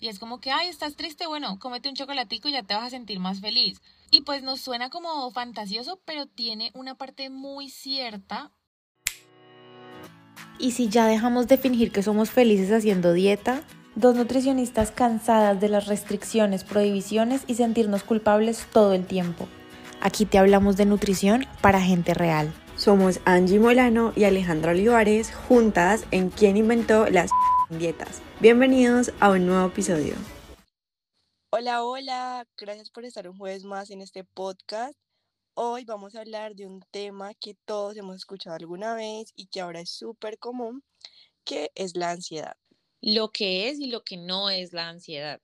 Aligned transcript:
Y 0.00 0.08
es 0.08 0.18
como 0.18 0.40
que, 0.40 0.50
ay, 0.50 0.68
estás 0.68 0.96
triste, 0.96 1.26
bueno, 1.26 1.58
cómete 1.58 1.88
un 1.88 1.94
chocolatico 1.94 2.48
y 2.48 2.52
ya 2.52 2.62
te 2.62 2.74
vas 2.74 2.84
a 2.84 2.90
sentir 2.90 3.18
más 3.18 3.40
feliz. 3.40 3.80
Y 4.10 4.22
pues 4.22 4.42
nos 4.42 4.60
suena 4.60 4.90
como 4.90 5.30
fantasioso, 5.30 6.00
pero 6.04 6.26
tiene 6.26 6.70
una 6.74 6.94
parte 6.94 7.30
muy 7.30 7.70
cierta. 7.70 8.52
Y 10.58 10.72
si 10.72 10.88
ya 10.88 11.06
dejamos 11.06 11.48
de 11.48 11.58
fingir 11.58 11.92
que 11.92 12.02
somos 12.02 12.30
felices 12.30 12.72
haciendo 12.72 13.12
dieta, 13.12 13.62
dos 13.94 14.14
nutricionistas 14.14 14.90
cansadas 14.90 15.60
de 15.60 15.68
las 15.68 15.86
restricciones, 15.86 16.64
prohibiciones 16.64 17.42
y 17.46 17.54
sentirnos 17.54 18.04
culpables 18.04 18.66
todo 18.72 18.92
el 18.92 19.06
tiempo. 19.06 19.48
Aquí 20.00 20.26
te 20.26 20.38
hablamos 20.38 20.76
de 20.76 20.84
nutrición 20.84 21.46
para 21.60 21.80
gente 21.80 22.14
real. 22.14 22.52
Somos 22.76 23.20
Angie 23.24 23.58
Molano 23.58 24.12
y 24.14 24.24
Alejandra 24.24 24.72
Olivares, 24.72 25.32
juntas 25.48 26.04
en 26.10 26.28
Quién 26.28 26.58
inventó 26.58 27.08
las 27.08 27.30
dietas. 27.68 28.22
Bienvenidos 28.40 29.12
a 29.20 29.30
un 29.30 29.46
nuevo 29.46 29.66
episodio. 29.68 30.14
Hola, 31.50 31.82
hola, 31.82 32.46
gracias 32.56 32.90
por 32.90 33.04
estar 33.04 33.28
un 33.28 33.38
jueves 33.38 33.64
más 33.64 33.90
en 33.90 34.00
este 34.00 34.24
podcast. 34.24 34.98
Hoy 35.54 35.84
vamos 35.84 36.14
a 36.14 36.20
hablar 36.20 36.54
de 36.54 36.66
un 36.66 36.82
tema 36.90 37.32
que 37.34 37.56
todos 37.64 37.96
hemos 37.96 38.16
escuchado 38.16 38.56
alguna 38.56 38.94
vez 38.94 39.32
y 39.36 39.46
que 39.46 39.60
ahora 39.60 39.80
es 39.80 39.90
súper 39.90 40.38
común, 40.38 40.84
que 41.44 41.70
es 41.74 41.96
la 41.96 42.10
ansiedad. 42.10 42.56
Lo 43.00 43.30
que 43.30 43.70
es 43.70 43.78
y 43.78 43.86
lo 43.86 44.02
que 44.02 44.16
no 44.16 44.50
es 44.50 44.72
la 44.72 44.88
ansiedad. 44.88 45.40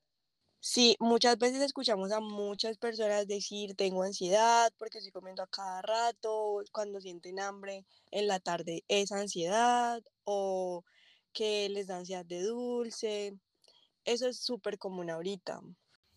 Sí, 0.61 0.97
muchas 1.01 1.39
veces 1.39 1.61
escuchamos 1.61 2.13
a 2.13 2.21
muchas 2.21 2.79
personas 2.79 3.27
decir 3.27 3.75
tengo 3.75 4.05
ansiedad 4.05 4.73
porque 4.79 4.99
estoy 4.99 5.11
comiendo 5.11 5.43
a 5.43 5.49
cada 5.49 5.83
rato, 5.83 6.63
cuando 6.71 7.01
sienten 7.01 7.41
hambre 7.41 7.85
en 8.11 8.29
la 8.29 8.39
tarde 8.39 8.85
es 8.87 9.11
ansiedad 9.11 10.03
o 10.25 10.85
que 11.33 11.69
les 11.69 11.87
da 11.87 11.99
ansiedad 11.99 12.25
de 12.25 12.43
dulce. 12.43 13.39
Eso 14.05 14.29
es 14.29 14.39
súper 14.39 14.79
común 14.79 15.11
ahorita. 15.11 15.61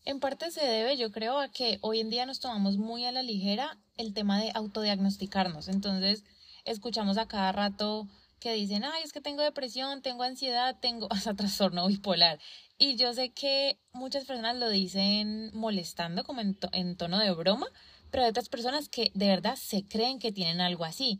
En 0.05 0.19
parte 0.19 0.51
se 0.51 0.65
debe, 0.65 0.97
yo 0.97 1.11
creo, 1.11 1.39
a 1.39 1.49
que 1.49 1.79
hoy 1.81 1.99
en 1.99 2.09
día 2.09 2.25
nos 2.25 2.39
tomamos 2.39 2.77
muy 2.77 3.05
a 3.05 3.11
la 3.11 3.23
ligera 3.23 3.79
el 3.97 4.13
tema 4.13 4.39
de 4.39 4.51
autodiagnosticarnos. 4.53 5.67
Entonces, 5.67 6.23
escuchamos 6.63 7.17
a 7.17 7.27
cada 7.27 7.51
rato 7.51 8.07
que 8.39 8.53
dicen, 8.53 8.83
ay, 8.83 9.01
es 9.03 9.13
que 9.13 9.21
tengo 9.21 9.41
depresión, 9.41 10.03
tengo 10.03 10.21
ansiedad, 10.23 10.77
tengo 10.79 11.07
hasta 11.11 11.33
trastorno 11.33 11.87
bipolar. 11.87 12.39
Y 12.77 12.97
yo 12.97 13.13
sé 13.13 13.31
que 13.31 13.79
muchas 13.93 14.25
personas 14.25 14.57
lo 14.57 14.69
dicen 14.69 15.49
molestando, 15.53 16.23
como 16.23 16.41
en, 16.41 16.57
en 16.73 16.97
tono 16.97 17.17
de 17.17 17.31
broma, 17.31 17.67
pero 18.11 18.23
hay 18.23 18.29
otras 18.29 18.49
personas 18.49 18.89
que 18.89 19.11
de 19.15 19.27
verdad 19.27 19.55
se 19.55 19.87
creen 19.87 20.19
que 20.19 20.31
tienen 20.31 20.61
algo 20.61 20.85
así. 20.85 21.19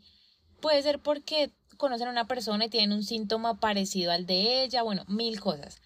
Puede 0.60 0.82
ser 0.82 1.00
porque 1.00 1.52
conocen 1.76 2.08
a 2.08 2.10
una 2.10 2.26
persona 2.26 2.64
y 2.64 2.70
tienen 2.70 2.92
un 2.92 3.04
síntoma 3.04 3.60
parecido 3.60 4.12
al 4.12 4.26
de 4.26 4.62
ella, 4.62 4.82
bueno, 4.82 5.04
mil 5.08 5.40
cosas. 5.40 5.80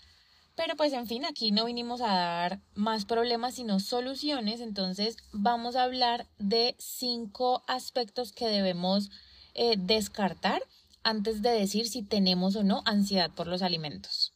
Pero 0.57 0.77
pues 0.77 0.93
en 0.93 1.07
fin, 1.07 1.25
aquí 1.25 1.53
no 1.53 1.65
vinimos 1.65 2.01
a 2.01 2.15
dar 2.15 2.61
más 2.75 3.05
problemas, 3.07 3.55
sino 3.55 3.81
soluciones. 3.81 4.61
Entonces 4.61 5.17
vamos 5.33 5.75
a 5.75 5.85
hablar 5.85 6.27
de 6.39 6.77
cinco 6.79 7.63
aspectos 7.67 8.33
que 8.33 8.47
debemos 8.47 9.11
eh, 9.55 9.77
descartar 9.79 10.63
antes 11.03 11.41
de 11.41 11.51
decir 11.51 11.89
si 11.89 12.03
tenemos 12.03 12.57
o 12.57 12.63
no 12.63 12.83
ansiedad 12.85 13.31
por 13.31 13.47
los 13.47 13.63
alimentos. 13.63 14.35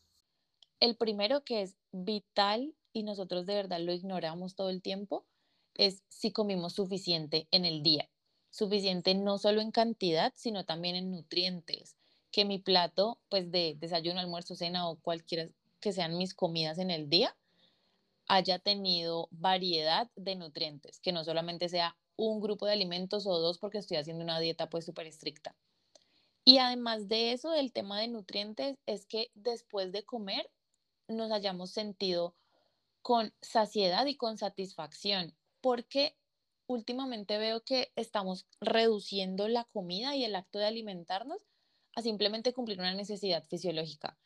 El 0.81 0.97
primero 0.97 1.45
que 1.45 1.63
es 1.63 1.77
vital 1.93 2.75
y 2.93 3.03
nosotros 3.03 3.45
de 3.45 3.55
verdad 3.55 3.81
lo 3.81 3.93
ignoramos 3.93 4.55
todo 4.55 4.71
el 4.71 4.81
tiempo 4.81 5.27
es 5.75 6.03
si 6.09 6.31
comimos 6.31 6.75
suficiente 6.75 7.49
en 7.51 7.65
el 7.65 7.83
día. 7.83 8.09
Suficiente 8.55 9.17
no 9.17 9.39
solo 9.39 9.61
en 9.61 9.73
cantidad, 9.73 10.33
sino 10.37 10.65
también 10.65 10.95
en 10.95 11.11
nutrientes. 11.11 11.97
Que 12.31 12.45
mi 12.45 12.61
plato, 12.61 13.19
pues 13.29 13.51
de 13.51 13.75
desayuno, 13.81 14.21
almuerzo, 14.21 14.55
cena 14.55 14.89
o 14.89 14.95
cualquiera 14.95 15.49
que 15.81 15.93
sean 15.93 16.17
mis 16.17 16.35
comidas 16.35 16.79
en 16.79 16.93
el 16.93 17.09
día, 17.11 17.37
haya 18.29 18.61
tenido 18.61 19.27
variedad 19.33 20.09
de 20.15 20.37
nutrientes, 20.37 21.01
que 21.01 21.11
no 21.11 21.25
solamente 21.25 21.69
sea 21.69 21.97
un 22.15 22.41
grupo 22.41 22.65
de 22.67 22.75
alimentos 22.75 23.27
o 23.27 23.41
dos 23.41 23.59
porque 23.59 23.79
estoy 23.79 23.97
haciendo 23.97 24.23
una 24.23 24.39
dieta 24.39 24.71
pues 24.71 24.85
súper 24.85 25.09
estricta. 25.09 25.57
Y 26.45 26.59
además 26.59 27.09
de 27.09 27.33
eso, 27.33 27.51
del 27.51 27.73
tema 27.73 27.99
de 27.99 28.07
nutrientes, 28.07 28.79
es 28.87 29.05
que 29.05 29.33
después 29.35 29.91
de 29.91 30.05
comer 30.05 30.49
nos 31.09 31.33
hayamos 31.33 31.73
sentido 31.73 32.37
con 33.03 33.35
saciedad 33.41 34.07
y 34.07 34.15
con 34.15 34.39
satisfacción, 34.39 35.35
porque 35.61 36.15
últimamente 36.67 37.39
veo 37.39 37.63
que 37.63 37.93
estamos 37.97 38.47
reduciendo 38.61 39.49
la 39.49 39.65
comida 39.65 40.17
y 40.17 40.25
el 40.25 40.35
acto 40.37 40.59
de 40.59 40.67
alimentarnos 40.67 41.47
a 41.95 42.03
simplemente 42.03 42.53
cumplir 42.53 42.79
una 42.79 42.95
necesidad 42.95 43.45
fisiológica. 43.45 44.19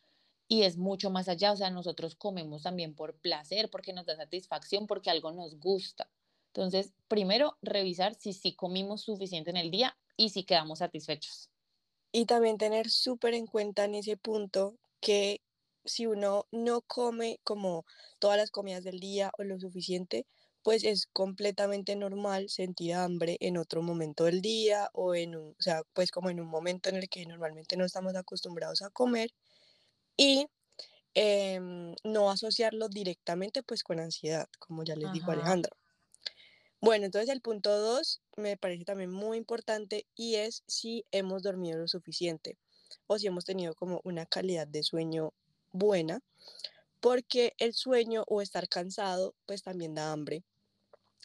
Y 0.49 0.63
es 0.63 0.79
mucho 0.79 1.11
más 1.11 1.29
allá, 1.29 1.53
o 1.53 1.57
sea, 1.57 1.71
nosotros 1.71 2.15
comemos 2.15 2.63
también 2.63 2.95
por 2.95 3.15
placer, 3.19 3.69
porque 3.71 3.93
nos 3.93 4.07
da 4.07 4.17
satisfacción, 4.17 4.87
porque 4.87 5.11
algo 5.11 5.31
nos 5.31 5.59
gusta. 5.59 6.11
Entonces, 6.55 6.95
primero, 7.07 7.59
revisar 7.61 8.15
si 8.15 8.33
sí 8.33 8.55
comimos 8.55 9.03
suficiente 9.03 9.51
en 9.51 9.59
el 9.59 9.71
día 9.71 9.97
y 10.17 10.31
si 10.31 10.45
quedamos 10.45 10.79
satisfechos. 10.79 11.51
Y 12.11 12.25
también 12.25 12.57
tener 12.57 12.89
súper 12.89 13.35
en 13.35 13.47
cuenta 13.47 13.85
en 13.85 13.95
ese 13.95 14.17
punto 14.17 14.79
que 15.01 15.43
si 15.85 16.07
uno 16.07 16.47
no 16.51 16.81
come 16.83 17.41
como 17.45 17.85
todas 18.19 18.39
las 18.39 18.51
comidas 18.51 18.85
del 18.85 19.01
día 19.01 19.31
o 19.39 19.45
lo 19.45 19.59
suficiente, 19.59 20.27
pues 20.69 20.85
es 20.85 21.07
completamente 21.07 21.97
normal 21.97 22.51
sentir 22.51 22.93
hambre 22.93 23.39
en 23.41 23.57
otro 23.57 23.81
momento 23.81 24.25
del 24.25 24.43
día 24.43 24.91
o 24.93 25.15
en 25.15 25.35
un, 25.35 25.57
o 25.59 25.63
sea, 25.63 25.83
pues 25.95 26.11
como 26.11 26.29
en 26.29 26.41
un 26.41 26.47
momento 26.47 26.91
en 26.91 26.97
el 26.97 27.09
que 27.09 27.25
normalmente 27.25 27.79
no 27.79 27.87
estamos 27.87 28.15
acostumbrados 28.15 28.83
a 28.83 28.91
comer 28.91 29.31
y 30.15 30.47
em, 31.15 31.95
no 32.05 32.31
asociarlo 32.31 32.91
directamente 32.91 33.63
pues 33.63 33.83
con 33.83 33.99
ansiedad, 33.99 34.47
como 34.59 34.85
ya 34.85 34.95
les 34.95 35.11
dijo 35.11 35.31
Alejandra. 35.31 35.73
Bueno, 36.83 37.07
entonces 37.07 37.31
el 37.31 37.41
punto 37.41 37.75
dos 37.79 38.21
me 38.37 38.59
parece 38.59 38.85
también 38.85 39.11
muy 39.11 39.39
importante 39.39 40.07
y 40.15 40.35
es 40.35 40.65
si 40.67 41.07
hemos 41.13 41.43
dormido 41.43 41.79
lo 41.79 41.89
suficiente 41.89 42.59
o 43.07 43.19
si 43.19 43.27
hemos 43.27 43.47
tenido 43.47 43.75
como 43.75 44.03
una 44.05 44.27
calidad 44.27 44.67
de 44.69 44.83
sueño 44.83 45.33
buena, 45.73 46.21
porque 47.01 47.55
el 47.57 47.73
sueño 47.73 48.25
o 48.27 48.43
estar 48.43 48.69
cansado 48.69 49.35
pues 49.47 49.63
también 49.63 49.95
da 49.95 50.13
hambre. 50.13 50.45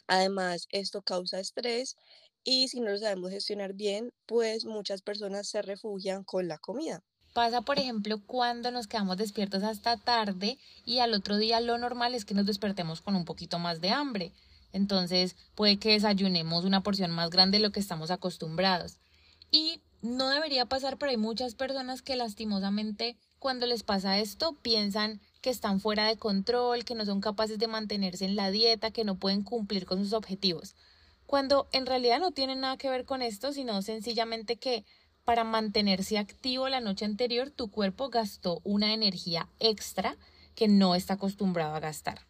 Además, 0.06 0.66
esto 0.70 1.02
causa 1.02 1.40
estrés 1.40 1.96
y 2.42 2.68
si 2.68 2.80
no 2.80 2.90
lo 2.90 2.98
sabemos 2.98 3.30
gestionar 3.30 3.72
bien, 3.72 4.12
pues 4.26 4.64
muchas 4.66 5.02
personas 5.02 5.48
se 5.48 5.62
refugian 5.62 6.24
con 6.24 6.46
la 6.46 6.58
comida. 6.58 7.02
Pasa, 7.32 7.62
por 7.62 7.78
ejemplo, 7.78 8.20
cuando 8.24 8.70
nos 8.70 8.86
quedamos 8.86 9.16
despiertos 9.16 9.64
hasta 9.64 9.96
tarde 9.96 10.58
y 10.84 11.00
al 11.00 11.14
otro 11.14 11.36
día 11.36 11.60
lo 11.60 11.78
normal 11.78 12.14
es 12.14 12.24
que 12.24 12.34
nos 12.34 12.46
despertemos 12.46 13.00
con 13.00 13.16
un 13.16 13.24
poquito 13.24 13.58
más 13.58 13.80
de 13.80 13.90
hambre. 13.90 14.32
Entonces 14.72 15.34
puede 15.54 15.78
que 15.78 15.92
desayunemos 15.92 16.64
una 16.64 16.82
porción 16.82 17.10
más 17.10 17.30
grande 17.30 17.58
de 17.58 17.62
lo 17.62 17.72
que 17.72 17.80
estamos 17.80 18.10
acostumbrados. 18.10 18.98
Y 19.50 19.80
no 20.02 20.28
debería 20.28 20.66
pasar, 20.66 20.98
pero 20.98 21.10
hay 21.10 21.16
muchas 21.16 21.54
personas 21.54 22.02
que 22.02 22.14
lastimosamente 22.14 23.16
cuando 23.38 23.66
les 23.66 23.82
pasa 23.82 24.18
esto 24.18 24.56
piensan 24.62 25.20
que 25.44 25.50
están 25.50 25.78
fuera 25.78 26.06
de 26.06 26.16
control, 26.16 26.86
que 26.86 26.94
no 26.94 27.04
son 27.04 27.20
capaces 27.20 27.58
de 27.58 27.68
mantenerse 27.68 28.24
en 28.24 28.34
la 28.34 28.50
dieta, 28.50 28.92
que 28.92 29.04
no 29.04 29.18
pueden 29.18 29.42
cumplir 29.42 29.84
con 29.84 30.02
sus 30.02 30.14
objetivos. 30.14 30.74
Cuando 31.26 31.68
en 31.72 31.84
realidad 31.84 32.18
no 32.18 32.32
tienen 32.32 32.60
nada 32.60 32.78
que 32.78 32.88
ver 32.88 33.04
con 33.04 33.20
esto, 33.20 33.52
sino 33.52 33.82
sencillamente 33.82 34.56
que 34.56 34.86
para 35.22 35.44
mantenerse 35.44 36.16
activo 36.16 36.70
la 36.70 36.80
noche 36.80 37.04
anterior 37.04 37.50
tu 37.50 37.70
cuerpo 37.70 38.08
gastó 38.08 38.62
una 38.64 38.94
energía 38.94 39.50
extra 39.58 40.16
que 40.54 40.66
no 40.66 40.94
está 40.94 41.14
acostumbrado 41.14 41.74
a 41.74 41.80
gastar. 41.80 42.26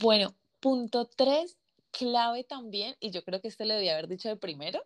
Bueno, 0.00 0.34
punto 0.58 1.04
tres 1.04 1.56
clave 1.92 2.42
también, 2.42 2.96
y 2.98 3.12
yo 3.12 3.22
creo 3.22 3.40
que 3.40 3.46
este 3.46 3.64
le 3.64 3.74
debía 3.74 3.92
haber 3.92 4.08
dicho 4.08 4.28
de 4.28 4.34
primero, 4.34 4.82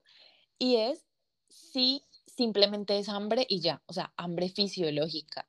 y 0.58 0.76
es 0.76 1.06
si 1.48 2.02
simplemente 2.26 2.98
es 2.98 3.08
hambre 3.08 3.46
y 3.48 3.60
ya, 3.60 3.82
o 3.86 3.94
sea, 3.94 4.12
hambre 4.18 4.50
fisiológica. 4.50 5.48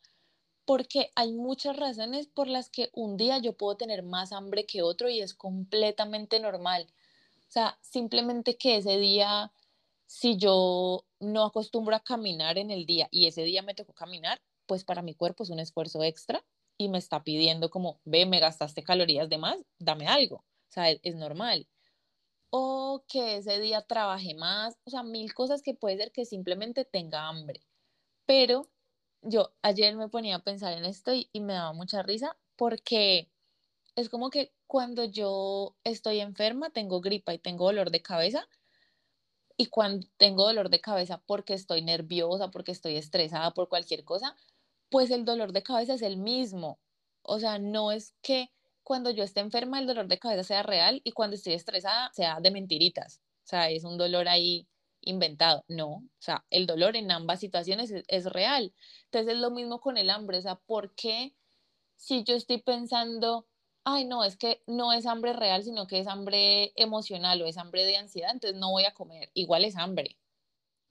Porque 0.65 1.11
hay 1.15 1.33
muchas 1.33 1.75
razones 1.75 2.27
por 2.27 2.47
las 2.47 2.69
que 2.69 2.89
un 2.93 3.17
día 3.17 3.39
yo 3.39 3.53
puedo 3.53 3.77
tener 3.77 4.03
más 4.03 4.31
hambre 4.31 4.65
que 4.65 4.81
otro 4.81 5.09
y 5.09 5.21
es 5.21 5.33
completamente 5.33 6.39
normal. 6.39 6.87
O 7.47 7.51
sea, 7.51 7.77
simplemente 7.81 8.57
que 8.57 8.77
ese 8.77 8.97
día, 8.97 9.51
si 10.05 10.37
yo 10.37 11.05
no 11.19 11.43
acostumbro 11.43 11.95
a 11.95 12.03
caminar 12.03 12.57
en 12.57 12.71
el 12.71 12.85
día 12.85 13.07
y 13.11 13.27
ese 13.27 13.43
día 13.43 13.61
me 13.61 13.75
tocó 13.75 13.93
caminar, 13.93 14.41
pues 14.67 14.85
para 14.85 15.01
mi 15.01 15.15
cuerpo 15.15 15.43
es 15.43 15.49
un 15.49 15.59
esfuerzo 15.59 16.03
extra 16.03 16.45
y 16.77 16.87
me 16.89 16.97
está 16.97 17.23
pidiendo 17.23 17.69
como, 17.69 17.99
ve, 18.05 18.25
me 18.25 18.39
gastaste 18.39 18.83
calorías 18.83 19.29
de 19.29 19.37
más, 19.37 19.57
dame 19.79 20.07
algo. 20.07 20.37
O 20.37 20.73
sea, 20.73 20.89
es, 20.89 21.15
normal. 21.15 21.67
O 22.49 23.03
que 23.07 23.37
ese 23.37 23.59
día 23.59 23.81
trabaje 23.81 24.33
más, 24.33 24.79
o 24.85 24.89
sea, 24.89 25.03
mil 25.03 25.33
cosas 25.33 25.61
que 25.61 25.73
puede 25.73 25.97
ser 25.97 26.11
que 26.11 26.25
simplemente 26.25 26.85
tenga 26.85 27.27
hambre. 27.27 27.61
Pero 28.25 28.69
yo 29.21 29.53
ayer 29.61 29.95
me 29.95 30.09
ponía 30.09 30.37
a 30.37 30.43
pensar 30.43 30.73
en 30.73 30.85
esto 30.85 31.13
y, 31.13 31.29
me 31.39 31.53
daba 31.53 31.73
mucha 31.73 32.03
risa 32.03 32.37
porque 32.55 33.29
es 33.95 34.09
como 34.09 34.29
que 34.29 34.53
cuando 34.67 35.03
yo 35.05 35.75
estoy 35.83 36.19
enferma, 36.19 36.69
tengo 36.71 37.01
gripa 37.01 37.33
y 37.33 37.39
tengo 37.39 37.65
dolor 37.65 37.91
de 37.91 38.01
cabeza, 38.01 38.47
y 39.57 39.67
cuando 39.67 40.07
tengo 40.17 40.45
dolor 40.45 40.69
de 40.69 40.81
cabeza 40.81 41.21
porque 41.27 41.53
estoy 41.53 41.81
nerviosa, 41.83 42.49
porque 42.51 42.71
estoy 42.71 42.95
estresada 42.95 43.51
por 43.51 43.69
cualquier 43.69 44.03
cosa, 44.03 44.35
pues 44.89 45.11
el 45.11 45.25
dolor 45.25 45.53
de 45.53 45.63
cabeza 45.63 45.93
es 45.93 46.01
el 46.01 46.17
mismo 46.17 46.79
O 47.21 47.39
sea, 47.39 47.59
no 47.59 47.91
es 47.91 48.15
que 48.23 48.49
cuando 48.83 49.11
yo 49.11 49.23
esté 49.23 49.41
enferma 49.41 49.79
el 49.79 49.87
dolor 49.87 50.07
de 50.07 50.19
cabeza 50.19 50.43
sea 50.43 50.63
real 50.63 51.01
y 51.03 51.11
cuando 51.11 51.35
estoy 51.35 51.53
estresada 51.53 52.11
sea 52.13 52.39
de 52.41 52.51
mentiritas. 52.51 53.21
O 53.45 53.47
sea, 53.47 53.69
es 53.69 53.83
un 53.83 53.97
dolor 53.97 54.27
ahí 54.27 54.67
inventado. 55.01 55.63
No, 55.67 55.89
o 55.89 56.09
sea, 56.19 56.45
el 56.49 56.65
dolor 56.67 56.95
en 56.95 57.11
ambas 57.11 57.39
situaciones 57.39 57.91
es, 58.07 58.25
real. 58.25 58.73
Entonces 59.05 59.33
es 59.33 59.39
lo 59.39 59.51
mismo 59.51 59.81
con 59.81 59.97
el 59.97 60.09
hambre. 60.09 60.37
O 60.37 60.41
sea, 60.41 60.55
¿por 60.55 60.93
qué 60.95 61.33
si 61.97 62.23
yo 62.23 62.35
estoy 62.35 62.59
pensando, 62.61 63.47
ay, 63.83 64.05
no, 64.05 64.23
es 64.23 64.37
que 64.37 64.61
no 64.67 64.93
es 64.93 65.05
hambre 65.05 65.33
real, 65.33 65.63
sino 65.63 65.87
que 65.87 65.99
es 65.99 66.07
hambre 66.07 66.73
emocional 66.75 67.41
o 67.41 67.47
es 67.47 67.57
hambre 67.57 67.83
de 67.85 67.97
ansiedad, 67.97 68.31
entonces 68.31 68.59
no 68.59 68.71
voy 68.71 68.85
a 68.85 68.93
comer. 68.93 69.29
Igual 69.33 69.65
es 69.65 69.75
hambre. 69.75 70.17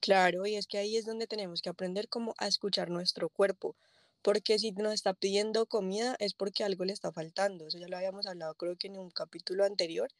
Claro, 0.00 0.46
y 0.46 0.54
es 0.54 0.66
que 0.66 0.78
ahí 0.78 0.96
es 0.96 1.04
donde 1.04 1.26
tenemos 1.26 1.60
que 1.62 1.68
aprender 1.68 2.08
como 2.08 2.34
a 2.38 2.46
escuchar 2.46 2.90
nuestro 2.90 3.28
cuerpo, 3.28 3.76
porque 4.22 4.58
si 4.58 4.72
nos 4.72 4.94
está 4.94 5.14
pidiendo 5.14 5.66
comida 5.66 6.16
es 6.20 6.32
porque 6.32 6.64
algo 6.64 6.84
le 6.84 6.92
está 6.92 7.12
faltando. 7.12 7.66
Eso 7.66 7.78
ya 7.78 7.88
lo 7.88 7.96
habíamos 7.96 8.26
hablado 8.26 8.54
creo 8.54 8.76
que 8.76 8.86
en 8.86 8.98
un 8.98 9.10
capítulo 9.10 9.64
anterior, 9.64 10.10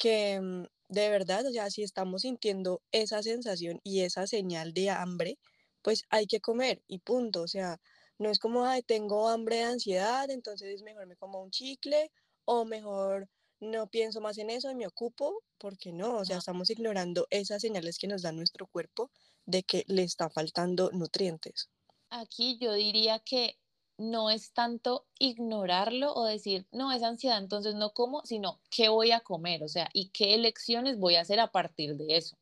que 0.00 0.40
mm, 0.40 0.64
de 0.88 1.10
verdad, 1.10 1.46
o 1.46 1.52
sea, 1.52 1.70
si 1.70 1.82
estamos 1.82 2.22
sintiendo 2.22 2.82
esa 2.90 3.22
sensación 3.22 3.80
y 3.84 4.00
esa 4.00 4.26
señal 4.26 4.72
de 4.72 4.90
hambre, 4.90 5.38
pues 5.82 6.04
hay 6.10 6.26
que 6.26 6.40
comer 6.40 6.82
y 6.88 7.00
punto. 7.00 7.42
O 7.42 7.48
sea, 7.48 7.78
no 8.18 8.30
es 8.30 8.38
como, 8.38 8.64
ay, 8.64 8.82
tengo 8.82 9.28
hambre 9.28 9.56
de 9.56 9.64
ansiedad, 9.64 10.30
entonces 10.30 10.82
mejor 10.82 11.06
me 11.06 11.16
como 11.16 11.42
un 11.42 11.50
chicle 11.50 12.10
o 12.46 12.64
mejor 12.64 13.28
no 13.60 13.88
pienso 13.88 14.22
más 14.22 14.38
en 14.38 14.48
eso 14.50 14.70
y 14.70 14.74
me 14.74 14.86
ocupo, 14.86 15.42
porque 15.58 15.92
no, 15.92 16.16
o 16.16 16.24
sea, 16.24 16.38
estamos 16.38 16.70
ignorando 16.70 17.26
esas 17.30 17.60
señales 17.60 17.98
que 17.98 18.08
nos 18.08 18.22
da 18.22 18.32
nuestro 18.32 18.66
cuerpo 18.66 19.10
de 19.44 19.62
que 19.64 19.84
le 19.86 20.02
está 20.02 20.30
faltando 20.30 20.90
nutrientes. 20.92 21.68
Aquí 22.08 22.58
yo 22.58 22.72
diría 22.72 23.18
que 23.18 23.59
no 24.00 24.30
es 24.30 24.52
tanto 24.52 25.06
ignorarlo 25.18 26.14
o 26.14 26.24
decir, 26.24 26.66
no, 26.72 26.90
es 26.90 27.02
ansiedad, 27.02 27.38
entonces 27.38 27.74
no 27.74 27.92
como, 27.92 28.24
sino 28.24 28.58
qué 28.70 28.88
voy 28.88 29.10
a 29.12 29.20
comer, 29.20 29.62
o 29.62 29.68
sea, 29.68 29.90
y 29.92 30.08
qué 30.08 30.34
elecciones 30.34 30.98
voy 30.98 31.16
a 31.16 31.20
hacer 31.20 31.38
a 31.38 31.52
partir 31.52 31.96
de 31.96 32.16
eso. 32.16 32.36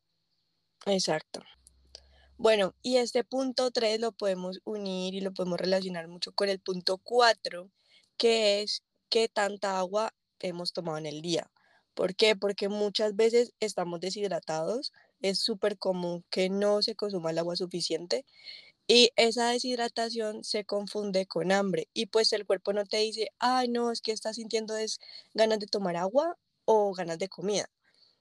Exacto. 0.86 1.42
Bueno, 2.36 2.74
y 2.80 2.98
este 2.98 3.24
punto 3.24 3.72
3 3.72 4.00
lo 4.00 4.12
podemos 4.12 4.60
unir 4.64 5.14
y 5.14 5.20
lo 5.20 5.34
podemos 5.34 5.58
relacionar 5.58 6.06
mucho 6.06 6.32
con 6.32 6.48
el 6.48 6.60
punto 6.60 6.98
4, 6.98 7.68
que 8.16 8.62
es 8.62 8.84
qué 9.08 9.28
tanta 9.28 9.78
agua 9.78 10.14
hemos 10.38 10.72
tomado 10.72 10.98
en 10.98 11.06
el 11.06 11.20
día. 11.20 11.50
¿Por 11.94 12.14
qué? 12.14 12.36
Porque 12.36 12.68
muchas 12.68 13.16
veces 13.16 13.52
estamos 13.58 13.98
deshidratados, 13.98 14.92
es 15.20 15.40
súper 15.40 15.76
común 15.76 16.24
que 16.30 16.48
no 16.48 16.80
se 16.82 16.94
consuma 16.94 17.32
el 17.32 17.38
agua 17.38 17.56
suficiente 17.56 18.24
y 18.88 19.10
esa 19.16 19.50
deshidratación 19.50 20.44
se 20.44 20.64
confunde 20.66 21.26
con 21.26 21.52
hambre 21.52 21.88
y 21.94 22.06
pues 22.08 22.32
el 22.34 22.46
cuerpo 22.46 22.72
no 22.74 22.86
te 22.86 22.98
dice, 22.98 23.30
ay 23.40 23.68
no, 23.68 23.92
es 23.92 24.02
que 24.02 24.12
estás 24.12 24.36
sintiendo 24.36 24.76
es 24.78 25.00
ganas 25.34 25.60
de 25.60 25.66
tomar 25.68 25.96
agua 25.96 26.36
o 26.66 26.94
ganas 26.94 27.18
de 27.18 27.28
comida. 27.30 27.70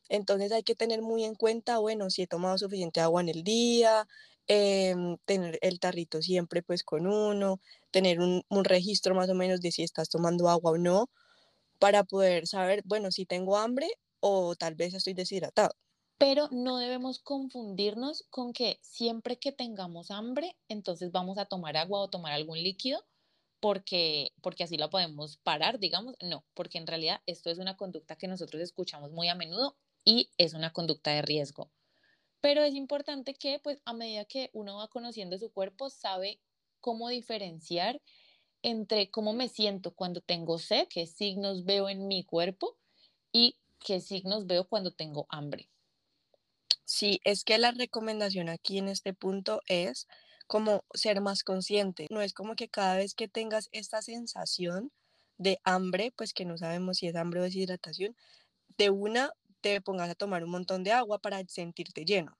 Entonces 0.09 0.51
hay 0.51 0.63
que 0.63 0.75
tener 0.75 1.01
muy 1.01 1.23
en 1.25 1.35
cuenta, 1.35 1.79
bueno, 1.79 2.09
si 2.09 2.23
he 2.23 2.27
tomado 2.27 2.57
suficiente 2.57 3.01
agua 3.01 3.21
en 3.21 3.29
el 3.29 3.43
día, 3.43 4.07
em, 4.47 5.17
tener 5.25 5.59
el 5.61 5.79
tarrito 5.79 6.21
siempre 6.21 6.63
pues 6.63 6.83
con 6.83 7.07
uno, 7.07 7.59
tener 7.91 8.19
un, 8.19 8.43
un 8.49 8.65
registro 8.65 9.15
más 9.15 9.29
o 9.29 9.35
menos 9.35 9.61
de 9.61 9.71
si 9.71 9.83
estás 9.83 10.09
tomando 10.09 10.49
agua 10.49 10.71
o 10.71 10.77
no, 10.77 11.09
para 11.79 12.03
poder 12.03 12.47
saber, 12.47 12.81
bueno, 12.85 13.11
si 13.11 13.25
tengo 13.25 13.57
hambre 13.57 13.87
o 14.21 14.55
tal 14.55 14.75
vez 14.75 14.93
estoy 14.95 15.13
deshidratado. 15.13 15.71
Pero 16.17 16.47
no 16.51 16.77
debemos 16.77 17.19
confundirnos 17.19 18.25
con 18.29 18.53
que 18.53 18.79
siempre 18.81 19.37
que 19.37 19.51
tengamos 19.51 20.09
hambre, 20.09 20.57
entonces 20.67 21.11
vamos 21.11 21.37
a 21.37 21.45
tomar 21.45 21.77
agua 21.77 22.01
o 22.01 22.09
tomar 22.09 22.33
algún 22.33 22.61
líquido 22.61 23.05
porque, 23.59 24.33
porque 24.41 24.63
así 24.63 24.77
lo 24.77 24.89
podemos 24.89 25.37
parar, 25.37 25.79
digamos. 25.79 26.15
No, 26.21 26.45
porque 26.53 26.77
en 26.77 26.87
realidad 26.87 27.21
esto 27.25 27.49
es 27.49 27.59
una 27.59 27.77
conducta 27.77 28.15
que 28.15 28.27
nosotros 28.27 28.61
escuchamos 28.61 29.11
muy 29.11 29.29
a 29.29 29.35
menudo 29.35 29.77
y 30.05 30.31
es 30.37 30.53
una 30.53 30.73
conducta 30.73 31.11
de 31.11 31.21
riesgo. 31.21 31.71
Pero 32.41 32.61
es 32.63 32.75
importante 32.75 33.33
que, 33.35 33.59
pues, 33.59 33.81
a 33.85 33.93
medida 33.93 34.25
que 34.25 34.49
uno 34.53 34.77
va 34.77 34.87
conociendo 34.87 35.37
su 35.37 35.51
cuerpo, 35.51 35.89
sabe 35.89 36.39
cómo 36.79 37.09
diferenciar 37.09 38.01
entre 38.63 39.11
cómo 39.11 39.33
me 39.33 39.49
siento 39.49 39.93
cuando 39.95 40.21
tengo 40.21 40.59
sed, 40.59 40.87
qué 40.89 41.07
signos 41.07 41.65
veo 41.65 41.89
en 41.89 42.07
mi 42.07 42.23
cuerpo 42.23 42.77
y 43.31 43.57
qué 43.79 43.99
signos 44.01 44.47
veo 44.47 44.67
cuando 44.67 44.91
tengo 44.91 45.27
hambre. 45.29 45.69
Sí, 46.87 47.19
es 47.25 47.43
que 47.43 47.57
la 47.57 47.71
recomendación 47.71 48.47
aquí 48.47 48.77
en 48.77 48.87
este 48.87 49.13
punto 49.13 49.61
es 49.67 50.07
como 50.47 50.85
ser 50.93 51.19
más 51.19 51.43
consciente. 51.43 52.07
No 52.09 52.21
es 52.21 52.31
como 52.31 52.55
que 52.55 52.69
cada 52.69 52.95
vez 52.95 53.13
que 53.13 53.27
tengas 53.27 53.67
esta 53.73 54.01
sensación 54.01 54.93
de 55.37 55.59
hambre, 55.65 56.13
pues 56.15 56.33
que 56.33 56.45
no 56.45 56.57
sabemos 56.57 56.99
si 56.99 57.07
es 57.07 57.15
hambre 57.17 57.41
o 57.41 57.43
deshidratación, 57.43 58.15
de 58.77 58.89
una 58.89 59.31
te 59.59 59.81
pongas 59.81 60.09
a 60.09 60.15
tomar 60.15 60.45
un 60.45 60.51
montón 60.51 60.85
de 60.85 60.93
agua 60.93 61.19
para 61.19 61.43
sentirte 61.49 62.05
lleno. 62.05 62.37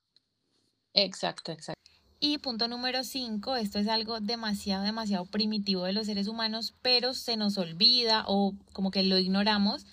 Exacto, 0.94 1.52
exacto. 1.52 1.92
Y 2.18 2.38
punto 2.38 2.68
número 2.68 3.04
cinco, 3.04 3.54
esto 3.54 3.78
es 3.78 3.86
algo 3.86 4.18
demasiado, 4.18 4.82
demasiado 4.82 5.26
primitivo 5.26 5.84
de 5.84 5.92
los 5.92 6.06
seres 6.06 6.26
humanos, 6.26 6.74
pero 6.80 7.12
se 7.12 7.36
nos 7.36 7.58
olvida 7.58 8.24
o 8.26 8.54
como 8.72 8.90
que 8.90 9.02
lo 9.02 9.18
ignoramos, 9.18 9.84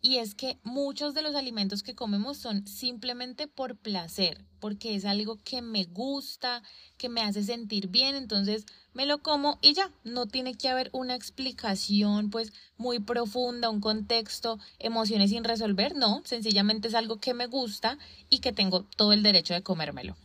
y 0.00 0.18
es 0.18 0.34
que 0.34 0.58
muchos 0.62 1.14
de 1.14 1.22
los 1.22 1.34
alimentos 1.34 1.82
que 1.82 1.94
comemos 1.94 2.36
son 2.38 2.66
simplemente 2.66 3.48
por 3.48 3.76
placer, 3.76 4.44
porque 4.60 4.94
es 4.94 5.04
algo 5.04 5.38
que 5.42 5.62
me 5.62 5.84
gusta, 5.84 6.62
que 6.96 7.08
me 7.08 7.22
hace 7.22 7.42
sentir 7.42 7.88
bien, 7.88 8.14
entonces 8.14 8.66
me 8.92 9.06
lo 9.06 9.22
como 9.22 9.58
y 9.62 9.74
ya, 9.74 9.92
no 10.04 10.26
tiene 10.26 10.54
que 10.54 10.68
haber 10.68 10.90
una 10.92 11.14
explicación 11.14 12.30
pues 12.30 12.52
muy 12.76 12.98
profunda, 13.00 13.70
un 13.70 13.80
contexto, 13.80 14.58
emociones 14.78 15.30
sin 15.30 15.44
resolver, 15.44 15.96
no, 15.96 16.22
sencillamente 16.24 16.88
es 16.88 16.94
algo 16.94 17.18
que 17.18 17.34
me 17.34 17.46
gusta 17.46 17.98
y 18.28 18.40
que 18.40 18.52
tengo 18.52 18.84
todo 18.96 19.12
el 19.12 19.22
derecho 19.22 19.54
de 19.54 19.62
comérmelo. 19.62 20.16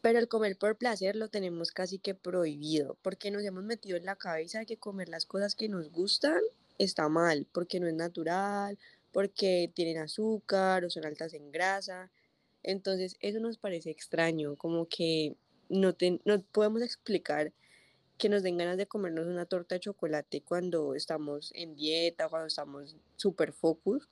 Pero 0.00 0.20
el 0.20 0.28
comer 0.28 0.56
por 0.56 0.76
placer 0.78 1.16
lo 1.16 1.28
tenemos 1.28 1.72
casi 1.72 1.98
que 1.98 2.14
prohibido, 2.14 2.96
porque 3.02 3.30
nos 3.30 3.42
hemos 3.42 3.64
metido 3.64 3.96
en 3.96 4.04
la 4.04 4.16
cabeza 4.16 4.64
que 4.64 4.78
comer 4.78 5.08
las 5.08 5.26
cosas 5.26 5.56
que 5.56 5.68
nos 5.68 5.90
gustan 5.90 6.40
está 6.78 7.08
mal, 7.08 7.46
porque 7.52 7.80
no 7.80 7.86
es 7.86 7.94
natural, 7.94 8.78
porque 9.12 9.70
tienen 9.74 9.98
azúcar 9.98 10.84
o 10.84 10.90
son 10.90 11.04
altas 11.06 11.34
en 11.34 11.50
grasa. 11.50 12.10
Entonces 12.62 13.16
eso 13.20 13.40
nos 13.40 13.58
parece 13.58 13.90
extraño, 13.90 14.56
como 14.56 14.86
que 14.88 15.36
no, 15.68 15.94
no 16.24 16.42
podemos 16.52 16.82
explicar 16.82 17.52
que 18.16 18.28
nos 18.28 18.42
den 18.42 18.56
ganas 18.56 18.76
de 18.76 18.86
comernos 18.86 19.26
una 19.26 19.46
torta 19.46 19.76
de 19.76 19.80
chocolate 19.80 20.42
cuando 20.42 20.94
estamos 20.94 21.52
en 21.54 21.76
dieta, 21.76 22.28
cuando 22.28 22.48
estamos 22.48 22.96
super 23.16 23.52
focus 23.52 24.08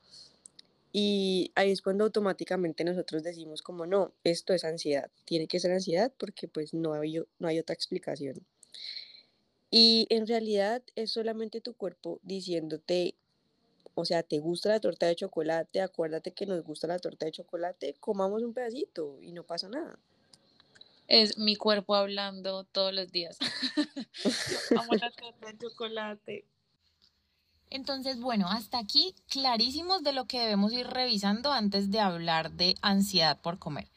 y 0.98 1.52
ahí 1.56 1.72
es 1.72 1.82
cuando 1.82 2.04
automáticamente 2.04 2.82
nosotros 2.82 3.22
decimos 3.22 3.60
como 3.60 3.84
no, 3.84 4.14
esto 4.24 4.54
es 4.54 4.64
ansiedad, 4.64 5.10
tiene 5.26 5.46
que 5.46 5.60
ser 5.60 5.72
ansiedad 5.72 6.10
porque 6.16 6.48
pues 6.48 6.72
no 6.72 6.94
hay, 6.94 7.18
no 7.38 7.48
hay 7.48 7.58
otra 7.58 7.74
explicación. 7.74 8.46
Y 9.78 10.06
en 10.08 10.26
realidad 10.26 10.82
es 10.94 11.12
solamente 11.12 11.60
tu 11.60 11.74
cuerpo 11.74 12.18
diciéndote, 12.22 13.14
o 13.94 14.06
sea, 14.06 14.22
te 14.22 14.38
gusta 14.38 14.70
la 14.70 14.80
torta 14.80 15.04
de 15.04 15.16
chocolate, 15.16 15.82
acuérdate 15.82 16.32
que 16.32 16.46
nos 16.46 16.64
gusta 16.64 16.86
la 16.86 16.98
torta 16.98 17.26
de 17.26 17.32
chocolate, 17.32 17.94
comamos 18.00 18.42
un 18.42 18.54
pedacito 18.54 19.20
y 19.20 19.32
no 19.32 19.42
pasa 19.42 19.68
nada. 19.68 19.98
Es 21.08 21.36
mi 21.36 21.56
cuerpo 21.56 21.94
hablando 21.94 22.64
todos 22.64 22.94
los 22.94 23.12
días. 23.12 23.36
amo 24.78 24.94
la 24.94 25.10
torta 25.20 25.52
de 25.52 25.58
chocolate. 25.58 26.46
Entonces, 27.68 28.18
bueno, 28.18 28.48
hasta 28.48 28.78
aquí 28.78 29.14
clarísimos 29.28 30.02
de 30.02 30.14
lo 30.14 30.24
que 30.24 30.40
debemos 30.40 30.72
ir 30.72 30.86
revisando 30.86 31.52
antes 31.52 31.90
de 31.90 32.00
hablar 32.00 32.52
de 32.52 32.76
ansiedad 32.80 33.38
por 33.42 33.58
comer. 33.58 33.90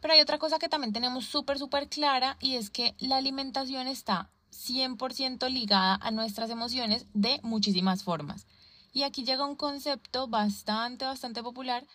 Pero 0.00 0.14
hay 0.14 0.20
otra 0.20 0.38
cosa 0.38 0.60
que 0.60 0.68
también 0.68 0.92
tenemos 0.92 1.24
súper, 1.24 1.58
súper 1.58 1.88
clara 1.88 2.36
y 2.40 2.54
es 2.54 2.70
que 2.70 2.94
la 3.00 3.16
alimentación 3.16 3.88
está 3.88 4.30
100% 4.56 5.50
ligada 5.50 5.98
a 6.00 6.10
nuestras 6.10 6.50
emociones 6.50 7.06
de 7.14 7.40
muchísimas 7.42 8.02
formas. 8.02 8.46
Y 8.92 9.02
aquí 9.02 9.24
llega 9.24 9.44
un 9.44 9.56
concepto 9.56 10.26
bastante, 10.28 11.04
bastante 11.04 11.42
popular 11.42 11.86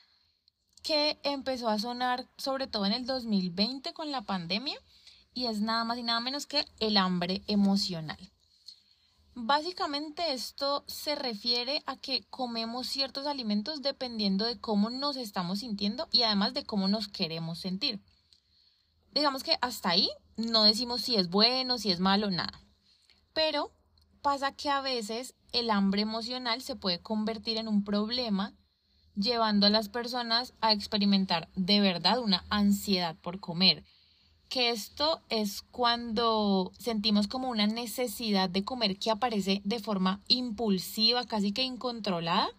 que 0.84 1.20
empezó 1.24 1.70
a 1.70 1.80
sonar 1.80 2.28
sobre 2.38 2.68
todo 2.68 2.86
en 2.86 2.94
el 2.94 3.06
2020 3.06 3.94
con 3.94 4.12
la 4.12 4.22
pandemia 4.22 4.78
y 5.34 5.46
es 5.46 5.62
nada 5.62 5.84
más 5.84 5.98
y 5.98 6.04
nada 6.04 6.20
menos 6.20 6.46
que 6.46 6.66
el 6.80 6.98
hambre 6.98 7.44
emocional. 7.48 8.20
Básicamente 9.34 10.34
esto 10.34 10.84
se 10.88 11.16
refiere 11.16 11.84
a 11.86 11.96
que 11.96 12.26
comemos 12.30 12.88
ciertos 12.88 13.26
alimentos 13.28 13.82
dependiendo 13.82 14.46
de 14.46 14.60
cómo 14.60 14.90
nos 14.90 15.16
estamos 15.16 15.60
sintiendo 15.60 16.10
y 16.12 16.24
además 16.24 16.54
de 16.54 16.66
cómo 16.66 16.88
nos 16.88 17.08
queremos 17.08 17.60
sentir. 17.60 18.02
Digamos 19.14 19.44
que 19.44 19.58
hasta 19.62 19.90
ahí 19.90 20.10
no 20.38 20.64
decimos 20.64 21.02
si 21.02 21.16
es 21.16 21.30
bueno, 21.30 21.78
si 21.78 21.92
es 21.92 22.00
malo, 22.00 22.30
nada. 22.32 22.62
Pero 23.34 23.72
pasa 24.22 24.56
que 24.56 24.70
a 24.70 24.82
veces 24.82 25.36
el 25.52 25.70
hambre 25.70 26.02
emocional 26.02 26.62
se 26.62 26.76
puede 26.76 27.00
convertir 27.00 27.58
en 27.58 27.68
un 27.68 27.84
problema 27.84 28.54
llevando 29.16 29.68
a 29.68 29.70
las 29.70 29.90
personas 29.90 30.54
a 30.62 30.72
experimentar 30.72 31.50
de 31.56 31.82
verdad 31.82 32.20
una 32.20 32.46
ansiedad 32.50 33.16
por 33.22 33.40
comer 33.40 33.84
que 34.52 34.70
esto 34.70 35.22
es 35.30 35.62
cuando 35.62 36.74
sentimos 36.78 37.30
como 37.30 37.50
una 37.50 37.68
necesidad 37.68 38.50
de 38.50 38.66
comer 38.66 39.00
que 39.00 39.10
aparece 39.10 39.62
de 39.64 39.80
forma 39.80 40.20
impulsiva, 40.28 41.24
casi 41.24 41.54
que 41.54 41.64
incontrolada. 41.64 42.50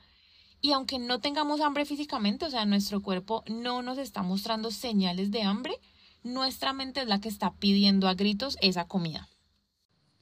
Y 0.63 0.73
aunque 0.73 0.99
no 0.99 1.21
tengamos 1.21 1.61
hambre 1.61 1.85
físicamente, 1.85 2.47
o 2.47 2.51
sea, 2.51 2.65
nuestro 2.65 3.03
cuerpo 3.03 3.45
no 3.47 3.83
nos 3.83 3.99
está 3.99 4.23
mostrando 4.23 4.71
señales 4.71 5.31
de 5.33 5.43
hambre, 5.43 5.79
nuestra 6.23 6.73
mente 6.73 7.01
es 7.01 7.07
la 7.07 7.21
que 7.21 7.29
está 7.29 7.55
pidiendo 7.55 8.09
a 8.09 8.15
gritos 8.15 8.57
esa 8.61 8.87
comida. 8.87 9.29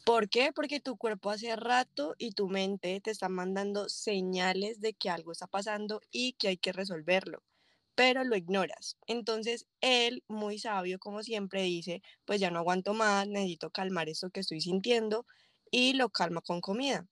¿Por 0.04 0.28
qué? 0.28 0.52
Porque 0.52 0.80
tu 0.80 0.96
cuerpo 0.96 1.30
hace 1.30 1.54
rato 1.56 2.14
y 2.18 2.32
tu 2.32 2.48
mente 2.48 3.00
te 3.00 3.10
está 3.10 3.28
mandando 3.28 3.88
señales 3.88 4.80
de 4.80 4.94
que 4.94 5.10
algo 5.10 5.32
está 5.32 5.46
pasando 5.46 6.00
y 6.10 6.32
que 6.34 6.48
hay 6.48 6.56
que 6.56 6.72
resolverlo 6.72 7.42
pero 8.00 8.24
lo 8.24 8.34
ignoras. 8.34 8.96
Entonces 9.06 9.66
él, 9.82 10.24
muy 10.26 10.58
sabio 10.58 10.98
como 10.98 11.22
siempre, 11.22 11.64
dice, 11.64 12.00
pues 12.24 12.40
ya 12.40 12.50
no 12.50 12.60
aguanto 12.60 12.94
más, 12.94 13.28
necesito 13.28 13.70
calmar 13.70 14.08
esto 14.08 14.30
que 14.30 14.40
estoy 14.40 14.62
sintiendo 14.62 15.26
y 15.70 15.92
lo 15.92 16.08
calma 16.08 16.40
con 16.40 16.62
comida. 16.62 17.06